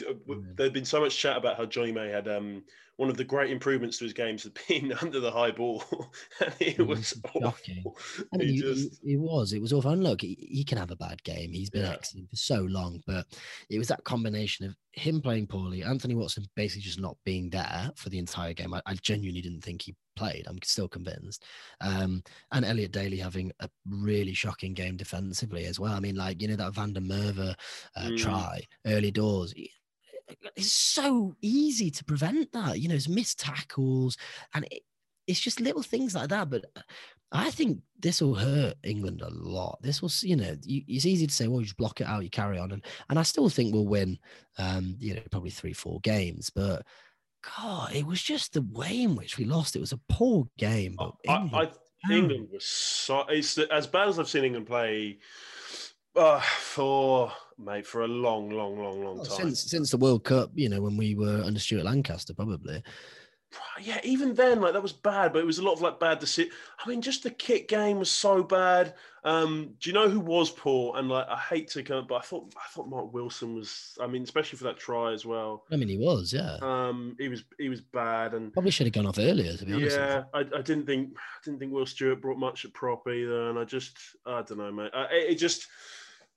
[0.56, 2.64] There'd been so much chat about how Johnny May had um,
[3.02, 5.82] one of the great improvements to his games had been under the high ball.
[6.40, 7.96] and it was awful.
[8.32, 9.00] I mean, he, just...
[9.02, 9.52] he, was.
[9.52, 9.90] It was awful.
[9.90, 11.52] And look, he, he, can have a bad game.
[11.52, 11.90] He's been yeah.
[11.90, 13.26] excellent for so long, but
[13.68, 17.90] it was that combination of him playing poorly, Anthony Watson basically just not being there
[17.96, 18.72] for the entire game.
[18.72, 20.46] I, I genuinely didn't think he played.
[20.46, 21.44] I'm still convinced.
[21.80, 22.22] Um,
[22.52, 25.94] and Elliot Daly having a really shocking game defensively as well.
[25.94, 27.52] I mean, like, you know, that Van der Merwe
[27.96, 28.16] uh, mm.
[28.16, 29.52] try early doors.
[30.56, 32.80] It's so easy to prevent that.
[32.80, 34.16] You know, it's missed tackles
[34.54, 34.82] and it,
[35.26, 36.50] it's just little things like that.
[36.50, 36.64] But
[37.30, 39.78] I think this will hurt England a lot.
[39.80, 42.24] This will, you know, you, it's easy to say, well, you just block it out,
[42.24, 44.18] you carry on, and and I still think we'll win,
[44.58, 46.50] um, you know, probably three, four games.
[46.50, 46.84] But
[47.56, 49.76] God, it was just the way in which we lost.
[49.76, 50.96] It was a poor game.
[50.98, 53.20] But England, I, I, England was so.
[53.28, 55.18] It's as bad as I've seen England play
[56.16, 59.36] uh, for mate for a long, long, long, long time.
[59.36, 62.82] Since since the World Cup, you know, when we were under Stuart Lancaster, probably
[63.80, 66.18] yeah, even then, like that was bad, but it was a lot of like bad
[66.18, 66.52] decision.
[66.84, 68.94] I mean, just the kick game was so bad.
[69.24, 70.96] Um, do you know who was poor?
[70.96, 73.96] And like, I hate to come, but I thought I thought Mark Wilson was.
[74.00, 75.64] I mean, especially for that try as well.
[75.70, 76.58] I mean, he was, yeah.
[76.60, 79.56] Um, he was he was bad, and probably should have gone off earlier.
[79.56, 82.64] To be honest, yeah, I, I didn't think I didn't think Will Stuart brought much
[82.64, 84.90] at prop either, and I just I don't know, mate.
[84.94, 85.66] I, it just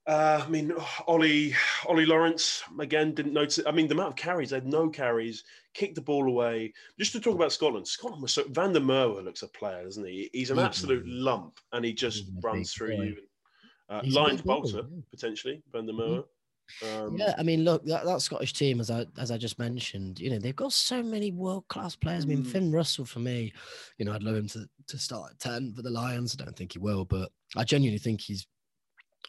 [0.07, 0.73] uh, I mean,
[1.07, 1.53] Ollie,
[1.87, 3.59] Ollie Lawrence again didn't notice.
[3.65, 5.43] I mean, the amount of carries, they had no carries,
[5.73, 6.73] kicked the ball away.
[6.99, 8.43] Just to talk about Scotland, Scotland was so.
[8.49, 10.29] Van der Merwe looks a player, doesn't he?
[10.33, 13.15] He's an absolute lump, and he just runs through you.
[13.87, 15.01] Uh, Lions bolter yeah.
[15.11, 16.23] potentially, Van der Merwe.
[16.83, 20.19] Um, yeah, I mean, look, that, that Scottish team, as I as I just mentioned,
[20.19, 22.23] you know, they've got so many world class players.
[22.23, 22.47] I mean, mm.
[22.47, 23.53] Finn Russell for me,
[23.99, 26.35] you know, I'd love him to to start at ten for the Lions.
[26.39, 28.47] I don't think he will, but I genuinely think he's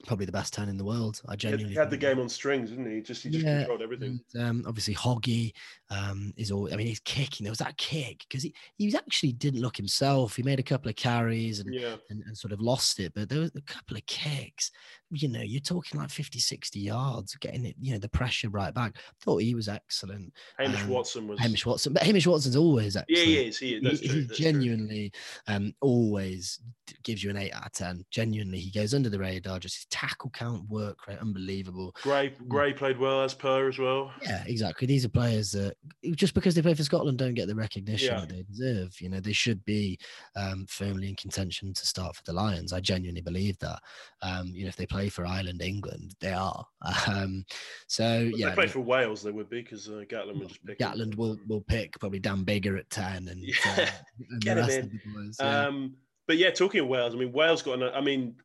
[0.05, 1.21] probably the best 10 in the world.
[1.29, 3.01] I genuinely he had, the game on strings, didn't he?
[3.01, 4.21] Just he just yeah, controlled everything.
[4.35, 5.53] And, um, obviously Hoggy
[5.91, 7.45] um, is all I mean, he's kicking.
[7.45, 10.37] There was that kick because he, he was actually didn't look himself.
[10.37, 11.97] He made a couple of carries and, yeah.
[12.11, 14.71] and, and sort of lost it, but there was a couple of kicks.
[15.11, 18.75] You know, you're talking like 50, 60 yards, getting it, you know, the pressure right
[18.75, 18.97] back.
[19.21, 20.33] Thought he was excellent.
[20.59, 23.19] Hamish um, Watson was Hamish Watson, but Hamish Watson's always excellent.
[23.19, 23.59] Yeah, he is.
[23.59, 24.01] He, is.
[24.01, 25.13] he, genuinely
[25.47, 26.61] um, always
[27.03, 28.05] gives you an eight out of ten.
[28.11, 29.59] Genuinely, he goes under the radar.
[29.59, 31.95] Just his tackle count, work rate, unbelievable.
[32.03, 32.49] Gray, mm.
[32.49, 34.13] Gray played well as per as well.
[34.23, 34.87] Yeah, exactly.
[34.87, 35.77] These are players that
[36.15, 38.21] just because they play for Scotland don't get the recognition yeah.
[38.21, 39.01] that they deserve.
[39.01, 39.99] You know, they should be
[40.35, 42.73] um, firmly in contention to start for the Lions.
[42.73, 43.79] I genuinely believe that.
[44.23, 46.65] Um, you know, if they play for Ireland, England, they are.
[47.09, 47.45] Um,
[47.89, 50.65] so but yeah, they play for Wales, they would be because uh, Gatland would just
[50.65, 50.79] pick.
[50.79, 53.55] Gatland will will pick probably Dan Biggar at ten and, yeah.
[53.67, 53.87] uh,
[54.31, 55.01] and get him in.
[55.15, 55.67] Boys, yeah.
[55.67, 55.95] Um,
[56.27, 57.81] but yeah, talking of Wales, I mean, Wales got.
[57.81, 58.37] An, I mean,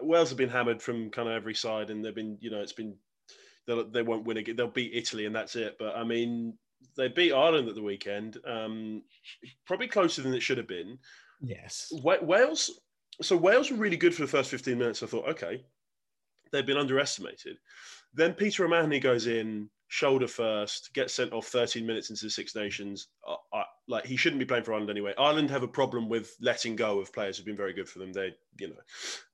[0.00, 2.72] Wales have been hammered from kind of every side, and they've been, you know, it's
[2.72, 2.94] been
[3.66, 4.56] they won't win again.
[4.56, 5.76] They'll beat Italy, and that's it.
[5.78, 6.54] But I mean,
[6.96, 9.02] they beat Ireland at the weekend, um,
[9.66, 10.98] probably closer than it should have been.
[11.40, 12.80] Yes, Wales.
[13.20, 15.02] So Wales were really good for the first fifteen minutes.
[15.02, 15.64] I thought, okay,
[16.52, 17.58] they've been underestimated.
[18.14, 22.54] Then Peter O'Mahony goes in, shoulder first, gets sent off 13 minutes into the Six
[22.54, 23.08] Nations.
[23.26, 25.14] I, I, like he shouldn't be playing for Ireland anyway.
[25.18, 28.12] Ireland have a problem with letting go of players who've been very good for them.
[28.12, 28.74] They, you know,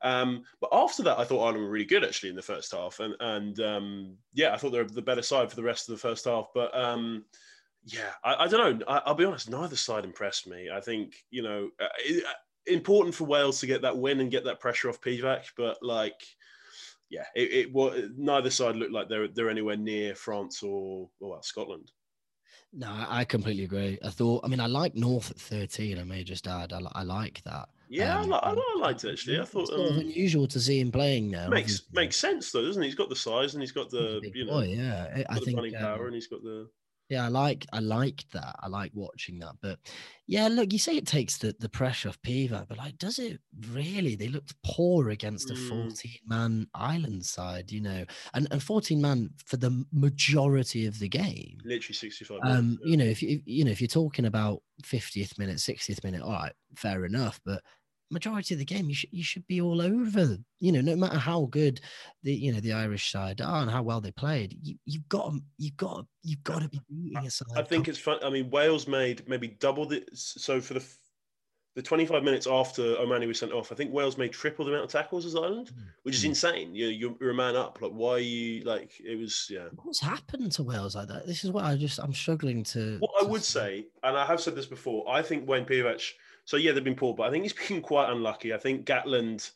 [0.03, 3.01] um, but after that, I thought Ireland were really good actually in the first half,
[3.01, 5.95] and and um, yeah, I thought they were the better side for the rest of
[5.95, 6.47] the first half.
[6.55, 7.25] But um,
[7.85, 8.87] yeah, I, I, don't know.
[8.87, 10.69] I, will be honest, neither side impressed me.
[10.73, 12.33] I think you know, uh, it, uh,
[12.67, 16.23] important for Wales to get that win and get that pressure off Pivac, but like
[17.15, 21.31] yeah, it, it was neither side looked like they're they're anywhere near France or, or
[21.31, 21.93] well, Scotland.
[22.73, 23.99] No, I completely agree.
[24.05, 25.97] I thought, I mean, I like North at 13.
[25.97, 27.69] I may just add, I, I like that.
[27.89, 29.39] Yeah, um, I, I, I, liked it actually.
[29.39, 31.49] I thought it's um, unusual to see him playing now.
[31.49, 32.89] Makes makes sense though, doesn't he?
[32.89, 35.23] He's got the size and he's got the you know, boy, yeah.
[35.29, 36.69] I think running um, power and he's got the
[37.11, 38.57] Yeah, I like I like that.
[38.61, 39.57] I like watching that.
[39.61, 39.79] But
[40.27, 43.41] yeah, look, you say it takes the, the pressure off Pivac, but like, does it
[43.71, 44.15] really?
[44.17, 45.59] They looked poor against a Mm.
[45.59, 51.09] 14 man Ireland side, you know, and, and 14 man for the majority of the
[51.09, 51.59] game.
[51.65, 52.91] Literally 65 Um, yeah.
[52.91, 56.33] you know, if you you know, if you're talking about 50th minute, 60th minute, all
[56.33, 57.41] right, fair enough.
[57.45, 57.63] But
[58.15, 60.39] majority of the game, you should you should be all over.
[60.61, 61.81] You know, no matter how good
[62.23, 65.33] the you know the Irish side are and how well they played, you you've got
[65.59, 67.49] you've got you've got to be beating a side.
[67.57, 68.19] I think it's fun.
[68.25, 70.03] I mean, Wales made maybe double the.
[70.15, 70.85] So for the
[71.77, 74.85] the 25 minutes after O'Mahony was sent off, I think Wales made triple the amount
[74.85, 75.83] of tackles as Ireland, Mm.
[76.05, 76.29] which is Mm.
[76.29, 76.75] insane.
[76.77, 77.81] You, you're a man up.
[77.83, 78.93] Like, why are you like?
[79.01, 79.67] It was yeah.
[79.83, 81.27] What's happened to Wales like that?
[81.27, 82.99] This is what I just I'm struggling to.
[83.01, 86.13] What I to would say, and I have said this before, I think Wayne Pivac.
[86.45, 88.53] So yeah, they've been poor, but I think he's been quite unlucky.
[88.53, 89.51] I think Gatland,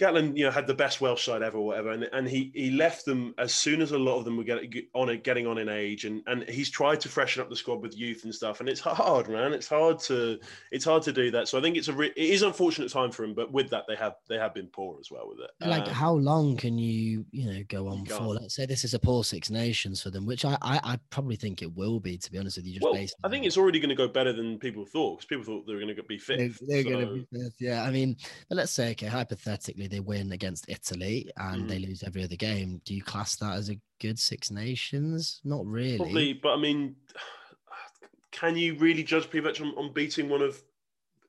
[0.00, 2.70] Gatland, you know, had the best Welsh side ever, or whatever, and, and he he
[2.70, 5.68] left them as soon as a lot of them were getting on getting on in
[5.68, 8.68] age, and and he's tried to freshen up the squad with youth and stuff, and
[8.68, 9.52] it's hard, man.
[9.52, 10.38] It's hard to
[10.72, 11.48] it's hard to do that.
[11.48, 13.84] So I think it's a re- it is unfortunate time for him, but with that
[13.86, 15.50] they have they have been poor as well with it.
[15.66, 18.94] like Um, how long can you you know go on for let's say this is
[18.94, 22.16] a poor six nations for them which i i, I probably think it will be
[22.16, 24.08] to be honest with you just well, based I think it's already going to go
[24.08, 26.60] better than people thought because people thought they were going to be they're, fifth.
[26.66, 28.16] they're gonna be fifth, yeah i mean
[28.48, 31.88] but let's say okay hypothetically they win against italy and they Mm.
[31.88, 35.98] lose every other game do you class that as a good six nations not really
[35.98, 36.96] Probably, but I mean,
[38.32, 40.62] can you really judge Pivac on, on beating one of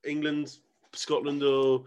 [0.05, 0.57] England,
[0.93, 1.86] Scotland, or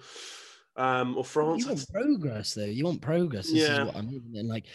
[0.76, 1.62] um, or France?
[1.62, 3.80] you want progress though you want progress this Yeah.
[3.82, 4.66] is what i mean and like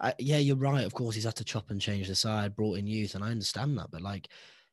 [0.00, 2.78] I, yeah you're right of course he's had to chop and change the side brought
[2.78, 4.28] in youth and i understand that but like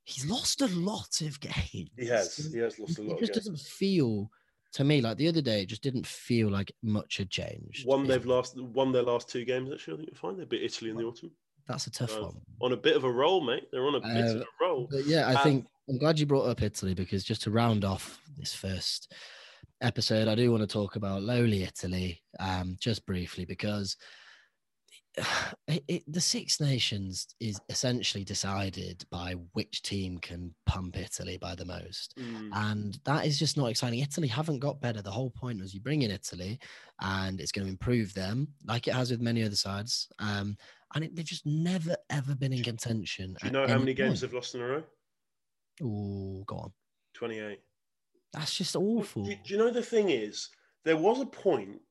[0.05, 2.49] he's lost a lot of games He has.
[2.51, 3.19] He has lost a it lot.
[3.19, 3.35] just Of games.
[3.35, 4.31] doesn't feel
[4.73, 5.61] to me like the other day.
[5.61, 7.85] It just didn't feel like much had changed.
[7.85, 8.59] One they've lost.
[8.59, 9.71] Won their last two games.
[9.71, 11.31] Actually, I think you'll find They beat Italy in the autumn.
[11.67, 12.41] That's a tough uh, one.
[12.61, 13.67] On a bit of a roll, mate.
[13.71, 14.89] They're on a bit of Uh, a roll.
[15.05, 18.53] Yeah, I think I'm glad you brought up Italy because just to round off this
[18.53, 19.13] first
[19.81, 23.97] episode, I do want to talk about lowly Italy, um, just briefly because
[25.67, 31.55] it, it, the Six Nations is essentially decided by which team can pump Italy by
[31.55, 32.17] the most.
[32.17, 32.49] Mm.
[32.53, 33.99] and that is just not exciting.
[33.99, 35.01] Italy haven't got better.
[35.01, 36.59] The whole point was you bring in Italy,
[37.01, 40.07] and it's going to improve them, like it has with many other sides.
[40.19, 40.57] Um,
[40.95, 43.35] and it, they've just never ever been in contention.
[43.41, 44.83] Do you know how many games they've lost in a row?
[45.83, 46.71] Oh, go on.
[47.13, 47.61] Twenty-eight.
[48.33, 49.23] That's just awful.
[49.23, 50.49] Do, do you know the thing is,
[50.85, 51.81] there was a point,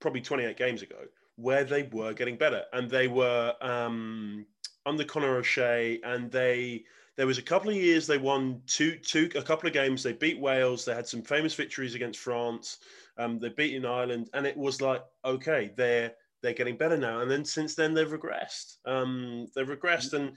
[0.00, 0.96] probably 28 games ago,
[1.40, 4.46] where they were getting better, and they were um,
[4.86, 6.84] under Conor O'Shea, and they
[7.16, 10.02] there was a couple of years they won two two a couple of games.
[10.02, 10.84] They beat Wales.
[10.84, 12.78] They had some famous victories against France.
[13.18, 16.12] Um, they beat in Ireland, and it was like okay, they're
[16.42, 17.20] they're getting better now.
[17.20, 18.76] And then since then they've regressed.
[18.86, 20.36] Um, they've regressed, and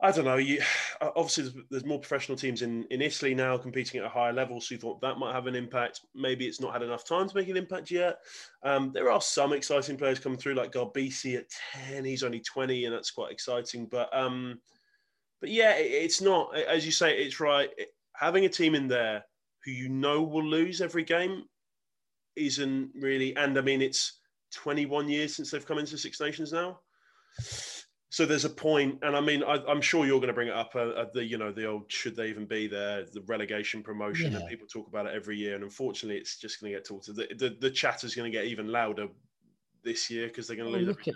[0.00, 0.36] I don't know.
[0.36, 0.60] You
[1.00, 4.74] obviously there's, more professional teams in, in Italy now competing at a higher level, so
[4.74, 6.00] you thought that might have an impact.
[6.14, 8.18] Maybe it's not had enough time to make an impact yet.
[8.62, 12.04] Um, there are some exciting players coming through, like Garbisi at ten.
[12.04, 13.86] He's only twenty, and that's quite exciting.
[13.86, 14.60] But um,
[15.40, 17.16] but yeah, it, it's not as you say.
[17.18, 17.70] It's right.
[17.76, 19.24] It- having a team in there
[19.64, 21.42] who you know will lose every game
[22.36, 23.34] isn't really.
[23.36, 24.20] And I mean, it's
[24.54, 26.78] 21 years since they've come into Six Nations now.
[28.14, 30.54] So there's a point, and I mean, I, I'm sure you're going to bring it
[30.54, 30.70] up.
[30.76, 33.06] Uh, uh, the you know the old should they even be there?
[33.12, 35.56] The relegation promotion, and people talk about it every year.
[35.56, 37.12] And unfortunately, it's just going to get talked to.
[37.12, 39.08] The, the the is going to get even louder
[39.82, 41.14] this year because they're going to lose look at-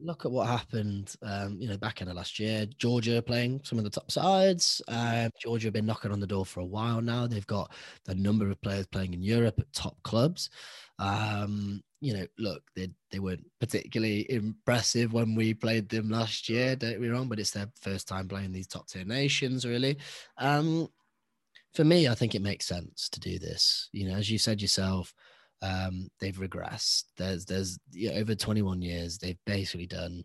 [0.00, 2.66] Look at what happened, um, you know, back in the last year.
[2.78, 4.82] Georgia playing some of the top sides.
[4.88, 7.28] Um, Georgia have been knocking on the door for a while now.
[7.28, 7.72] They've got
[8.08, 10.50] a number of players playing in Europe at top clubs.
[10.98, 16.76] Um, you know, look, they they weren't particularly impressive when we played them last year.
[16.76, 19.96] Don't get me wrong, but it's their first time playing these top tier nations, really.
[20.36, 20.88] Um,
[21.72, 23.88] for me, I think it makes sense to do this.
[23.92, 25.14] You know, as you said yourself,
[25.62, 27.04] um, they've regressed.
[27.16, 30.24] There's there's yeah, over 21 years, they've basically done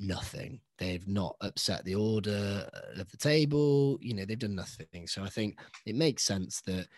[0.00, 0.60] nothing.
[0.78, 3.98] They've not upset the order of the table.
[4.00, 5.06] You know, they've done nothing.
[5.06, 6.88] So I think it makes sense that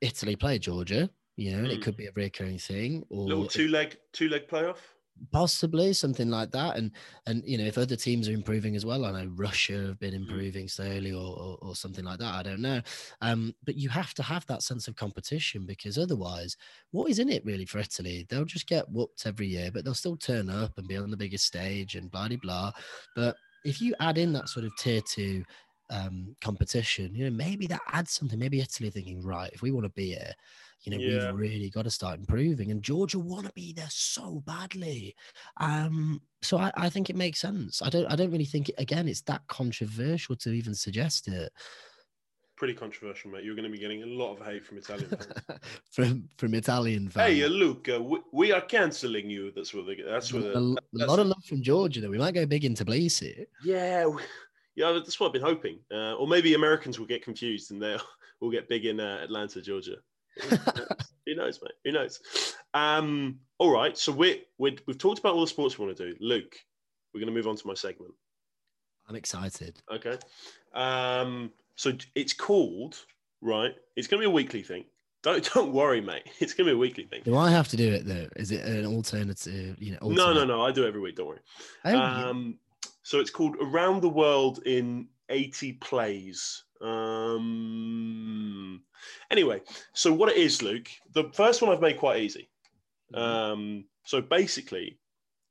[0.00, 1.10] Italy play Georgia.
[1.38, 1.82] You know, and it Mm.
[1.82, 4.96] could be a recurring thing, or Little two leg two leg playoff.
[5.32, 6.92] possibly something like that and
[7.26, 10.14] and you know if other teams are improving as well i know russia have been
[10.28, 10.44] Mm.
[10.44, 12.80] improving slowly or, or or something like that i don't know
[13.20, 16.56] um but you have to have that sense of competition because otherwise
[16.92, 19.92] what is in it really for italy they'll just get whooped every year but they'll
[19.92, 22.72] still turn up and be on the biggest stage and blah blah blah
[23.16, 25.44] but if you add in that sort of tier two
[25.90, 28.38] um, competition, you know, maybe that adds something.
[28.38, 30.34] Maybe Italy thinking, right, if we want to be here,
[30.82, 31.30] you know, Yeah.
[31.32, 32.70] we've really got to start improving.
[32.70, 35.14] And Georgia want to be there so badly.
[35.58, 37.82] Um, so I, I think it makes sense.
[37.82, 41.52] I don't I don't really think it, again it's that controversial to even suggest it
[42.56, 43.44] Pretty controversial, mate.
[43.44, 45.60] You're going to be getting a lot of hate from Italian fans.
[45.92, 47.28] from from Italian fans.
[47.38, 49.52] hey, Luke, uh, we, we are cancelling you.
[49.54, 50.06] That's what they get.
[50.06, 50.42] That's what.
[50.42, 52.10] a, the- a that's- lot of love from Georgia though.
[52.10, 53.46] We might go big in Tbilisi.
[53.62, 54.08] Yeah,
[54.74, 54.90] yeah.
[54.90, 55.78] That's what I've been hoping.
[55.88, 58.00] Uh, or maybe Americans will get confused and they'll
[58.40, 59.98] will get big in uh, Atlanta, Georgia.
[61.26, 61.72] Who knows, mate?
[61.84, 62.20] Who knows?
[62.74, 63.96] Um, all right.
[63.96, 66.16] So we we we've talked about all the sports we want to do.
[66.20, 66.56] Luke,
[67.12, 68.14] we're going to move on to my segment.
[69.08, 69.80] I'm excited.
[69.92, 70.18] Okay.
[70.74, 72.96] Um, so it's called
[73.40, 73.74] right.
[73.96, 74.84] It's going to be a weekly thing.
[75.22, 76.28] Don't don't worry, mate.
[76.40, 77.22] It's going to be a weekly thing.
[77.24, 78.28] Do I have to do it though?
[78.36, 79.76] Is it an alternative?
[79.80, 80.62] You know, No, no, no.
[80.62, 81.16] I do it every week.
[81.16, 81.40] Don't worry.
[81.84, 82.28] Oh, yeah.
[82.28, 82.58] Um,
[83.02, 86.64] so it's called Around the World in 80 Plays.
[86.80, 88.82] Um,
[89.30, 89.62] anyway,
[89.92, 92.48] so what it is, Luke, the first one I've made quite easy.
[93.12, 93.22] Mm-hmm.
[93.22, 94.98] Um, so basically,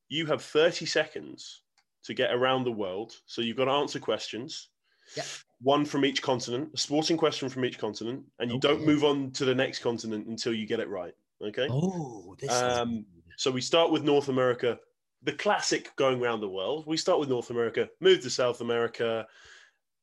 [0.09, 1.63] you have 30 seconds
[2.03, 3.13] to get around the world.
[3.25, 4.69] So you've got to answer questions.
[5.15, 5.25] Yep.
[5.61, 9.31] One from each continent, a sporting question from each continent, and you don't move on
[9.31, 11.13] to the next continent until you get it right.
[11.41, 11.67] Okay.
[11.69, 13.05] oh, this Um,
[13.37, 14.79] So we start with North America,
[15.23, 16.85] the classic going around the world.
[16.87, 19.27] We start with North America, move to South America,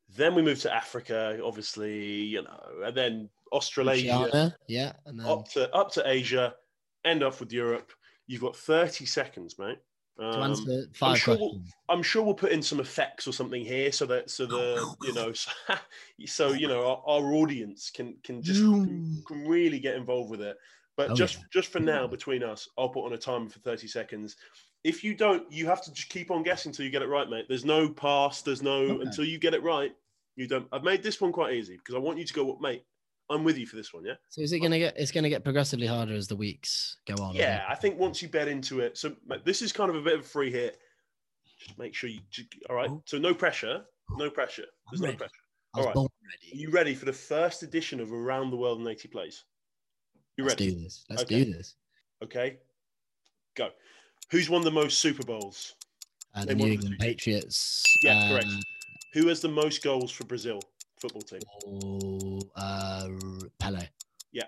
[0.09, 5.47] then we move to Africa, obviously, you know, and then Australasia, yeah, and then up
[5.49, 6.55] to up to Asia,
[7.03, 7.91] end up with Europe.
[8.27, 9.79] You've got 30 seconds, mate.
[10.17, 13.63] to Um, answer five sure we'll- I'm sure we'll put in some effects or something
[13.63, 15.51] here so that so the you know so,
[16.25, 20.41] so you know our, our audience can can just can, can really get involved with
[20.41, 20.57] it.
[20.97, 21.43] But Oh, just yeah.
[21.51, 24.37] just for now, between us, I'll put on a timer for 30 seconds.
[24.85, 27.27] If you don't, you have to just keep on guessing until you get it right,
[27.27, 27.45] mate.
[27.49, 28.43] There's no pass.
[28.43, 29.01] There's no Okay.
[29.01, 29.91] until you get it right.
[30.35, 30.67] You don't.
[30.71, 32.85] I've made this one quite easy because I want you to go, mate.
[33.27, 34.13] I'm with you for this one, yeah.
[34.29, 34.95] So is it gonna get?
[34.95, 37.33] It's gonna get progressively harder as the weeks go on.
[37.33, 37.65] Yeah.
[37.67, 40.13] I think once you bet into it, so mate, this is kind of a bit
[40.13, 40.77] of a free hit.
[41.57, 42.19] Just make sure you.
[42.29, 42.87] ju- All right.
[42.91, 43.01] Oh.
[43.07, 43.83] So no pressure.
[44.11, 44.65] No pressure.
[44.91, 45.31] There's no pressure.
[45.75, 45.95] Alright.
[45.95, 49.43] born Are you ready for the first edition of Around the World in 80 Plays?
[50.37, 50.65] You ready?
[50.65, 51.05] Let's do this.
[51.09, 51.43] Let's Okay.
[51.45, 51.75] do this.
[52.23, 52.59] Okay.
[53.55, 53.71] Go.
[54.31, 55.75] Who's won the most Super Bowls?
[56.33, 56.97] Uh, the New England.
[56.99, 57.83] Patriots.
[58.03, 58.47] Yeah, correct.
[58.47, 58.57] uh,
[59.13, 60.59] Who has the most goals for Brazil
[60.97, 61.39] football team?
[61.67, 63.07] Oh, uh,
[63.59, 63.87] Pele.
[64.31, 64.43] Yeah.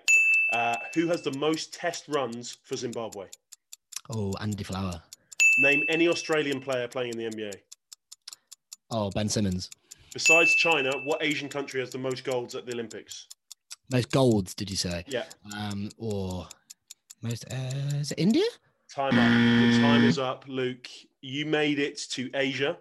[0.52, 3.26] Uh, who has the most test runs for Zimbabwe?
[4.10, 5.00] Oh, Andy Flower.
[5.60, 7.54] Name any Australian player playing in the NBA.
[8.90, 9.70] Oh, Ben Simmons.
[10.12, 13.26] Besides China, what Asian country has the most golds at the Olympics?
[13.90, 15.04] Most golds, did you say?
[15.06, 15.24] Yeah.
[15.56, 16.46] Um, or
[17.22, 17.44] most?
[17.52, 18.44] Uh, is it India?
[18.94, 19.62] Time up.
[19.72, 20.88] Your time is up, Luke.
[21.20, 22.78] You made it to Asia.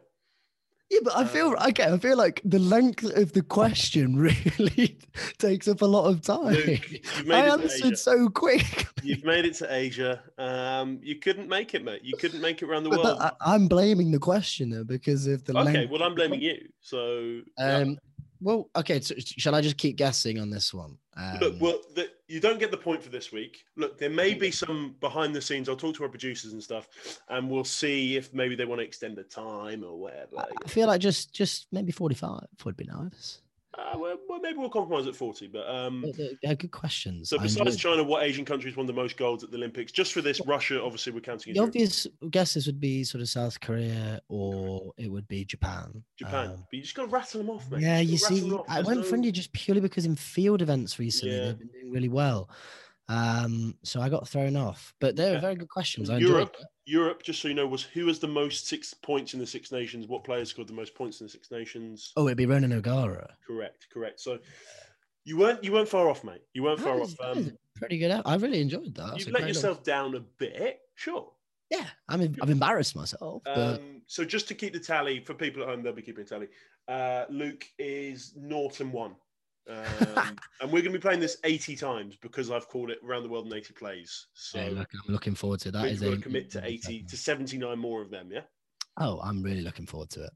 [0.89, 1.83] Yeah, but I feel Uh, okay.
[1.83, 4.15] I feel like the length of the question
[4.59, 4.97] really
[5.37, 6.53] takes up a lot of time.
[6.53, 8.87] Luke, I answered so quick.
[9.03, 10.21] You've made it to Asia.
[10.37, 12.01] Um, you couldn't make it, mate.
[12.03, 13.19] You couldn't make it around the But world.
[13.19, 15.91] that- I, am blaming the questioner because of the okay, length.
[15.91, 16.57] well, I'm blaming you.
[16.79, 17.77] So, yeah.
[17.79, 17.97] Um,
[18.39, 19.01] well, okay.
[19.01, 20.97] So shall I just keep guessing on this one?
[21.17, 23.65] Um, look, well, the, you don't get the point for this week.
[23.75, 25.69] Look, there may be some behind the scenes.
[25.69, 26.87] I'll talk to our producers and stuff,
[27.29, 30.37] and we'll see if maybe they want to extend the time or whatever.
[30.37, 33.39] I feel like just just maybe 45 would be nice.
[33.77, 35.47] Uh, well, well, maybe we'll compromise at 40.
[35.47, 37.29] But um, They're, they're good questions.
[37.29, 39.91] so besides China, what Asian countries won the most golds at the Olympics?
[39.91, 43.59] Just for this, Russia, obviously, we're counting the obvious guesses would be sort of South
[43.59, 46.03] Korea or it would be Japan.
[46.17, 46.47] Japan.
[46.47, 47.81] Um, but you just got to rattle them off, mate.
[47.81, 48.51] yeah, you just see.
[48.67, 51.45] I went for no- India just purely because in field events recently Yeah.
[51.45, 52.49] they've been doing really well.
[53.09, 55.39] Um, so I got thrown off, but they're Yeah.
[55.39, 56.09] very good questions.
[56.09, 56.57] I Europe.
[56.85, 59.71] Europe, just so you know, was who has the most six points in the Six
[59.71, 60.07] Nations?
[60.07, 62.13] What players scored the most points in the Six Nations?
[62.17, 63.35] Oh, it'd be Ronan O'Gara.
[63.45, 64.19] Correct, correct.
[64.19, 64.39] So
[65.25, 66.41] you weren't you weren't far off, mate.
[66.53, 67.37] You weren't That far was- off.
[67.37, 68.11] Um, pretty good.
[68.25, 69.07] I really enjoyed that.
[69.11, 71.31] That's you've let yourself down a bit, sure.
[71.69, 75.33] Yeah, I mean, I've embarrassed myself, but Um, so just to keep the tally for
[75.33, 76.47] people at home, they'll be keeping a tally.
[76.87, 79.15] Uh, Luke is and one.
[79.69, 83.23] Um, and we're going to be playing this 80 times because I've called it around
[83.23, 84.27] the world in 80 plays.
[84.33, 85.83] So hey, look, I'm looking forward to that.
[85.83, 88.41] we've Is got to commit to 80 to 79 more of them, yeah?
[88.99, 90.31] Oh, I'm really looking forward to it.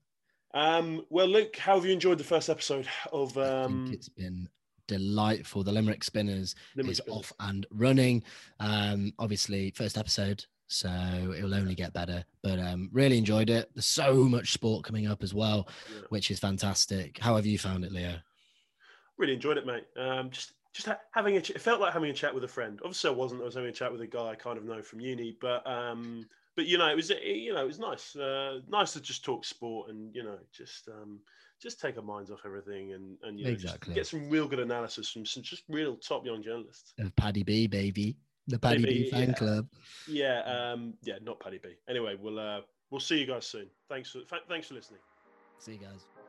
[0.54, 4.50] Um, well, Luke, how have you enjoyed the first episode of um, it's been
[4.88, 5.64] delightful.
[5.64, 7.18] The Limerick Spinners Limerick is Spinners?
[7.20, 8.24] off and running.
[8.60, 10.90] Um, obviously, first episode, so
[11.38, 12.26] it'll only get better.
[12.44, 13.70] But um, really enjoyed it.
[13.74, 16.02] There's so much sport coming up as well, Yeah.
[16.10, 17.18] which is fantastic.
[17.20, 18.18] How have you found it, Leo?
[19.22, 19.86] Really enjoyed it, mate.
[19.98, 22.48] Um, just just ha- having a ch- it felt like having a chat with a
[22.48, 22.80] friend.
[22.84, 23.42] Obviously, I wasn't.
[23.44, 25.66] I was having a chat with a guy I kind of know from uni, but
[25.70, 29.00] um, but you know, it was it, you know, it was nice, uh, nice to
[29.00, 31.20] just talk sport and you know, just um,
[31.62, 33.94] just take our minds off everything and and you know, Exactly.
[33.94, 36.96] get some real good analysis from some just real top young journalists.
[36.98, 38.18] Of Paddy B, baby.
[38.48, 39.34] The Paddy Maybe, B fan yeah.
[39.36, 39.68] club.
[40.08, 41.76] Yeah, um, yeah, not Paddy B.
[41.88, 43.68] Anyway, we'll uh, we'll see you guys soon.
[43.88, 45.02] Thanks for th- thanks for listening.
[45.60, 46.21] See you guys.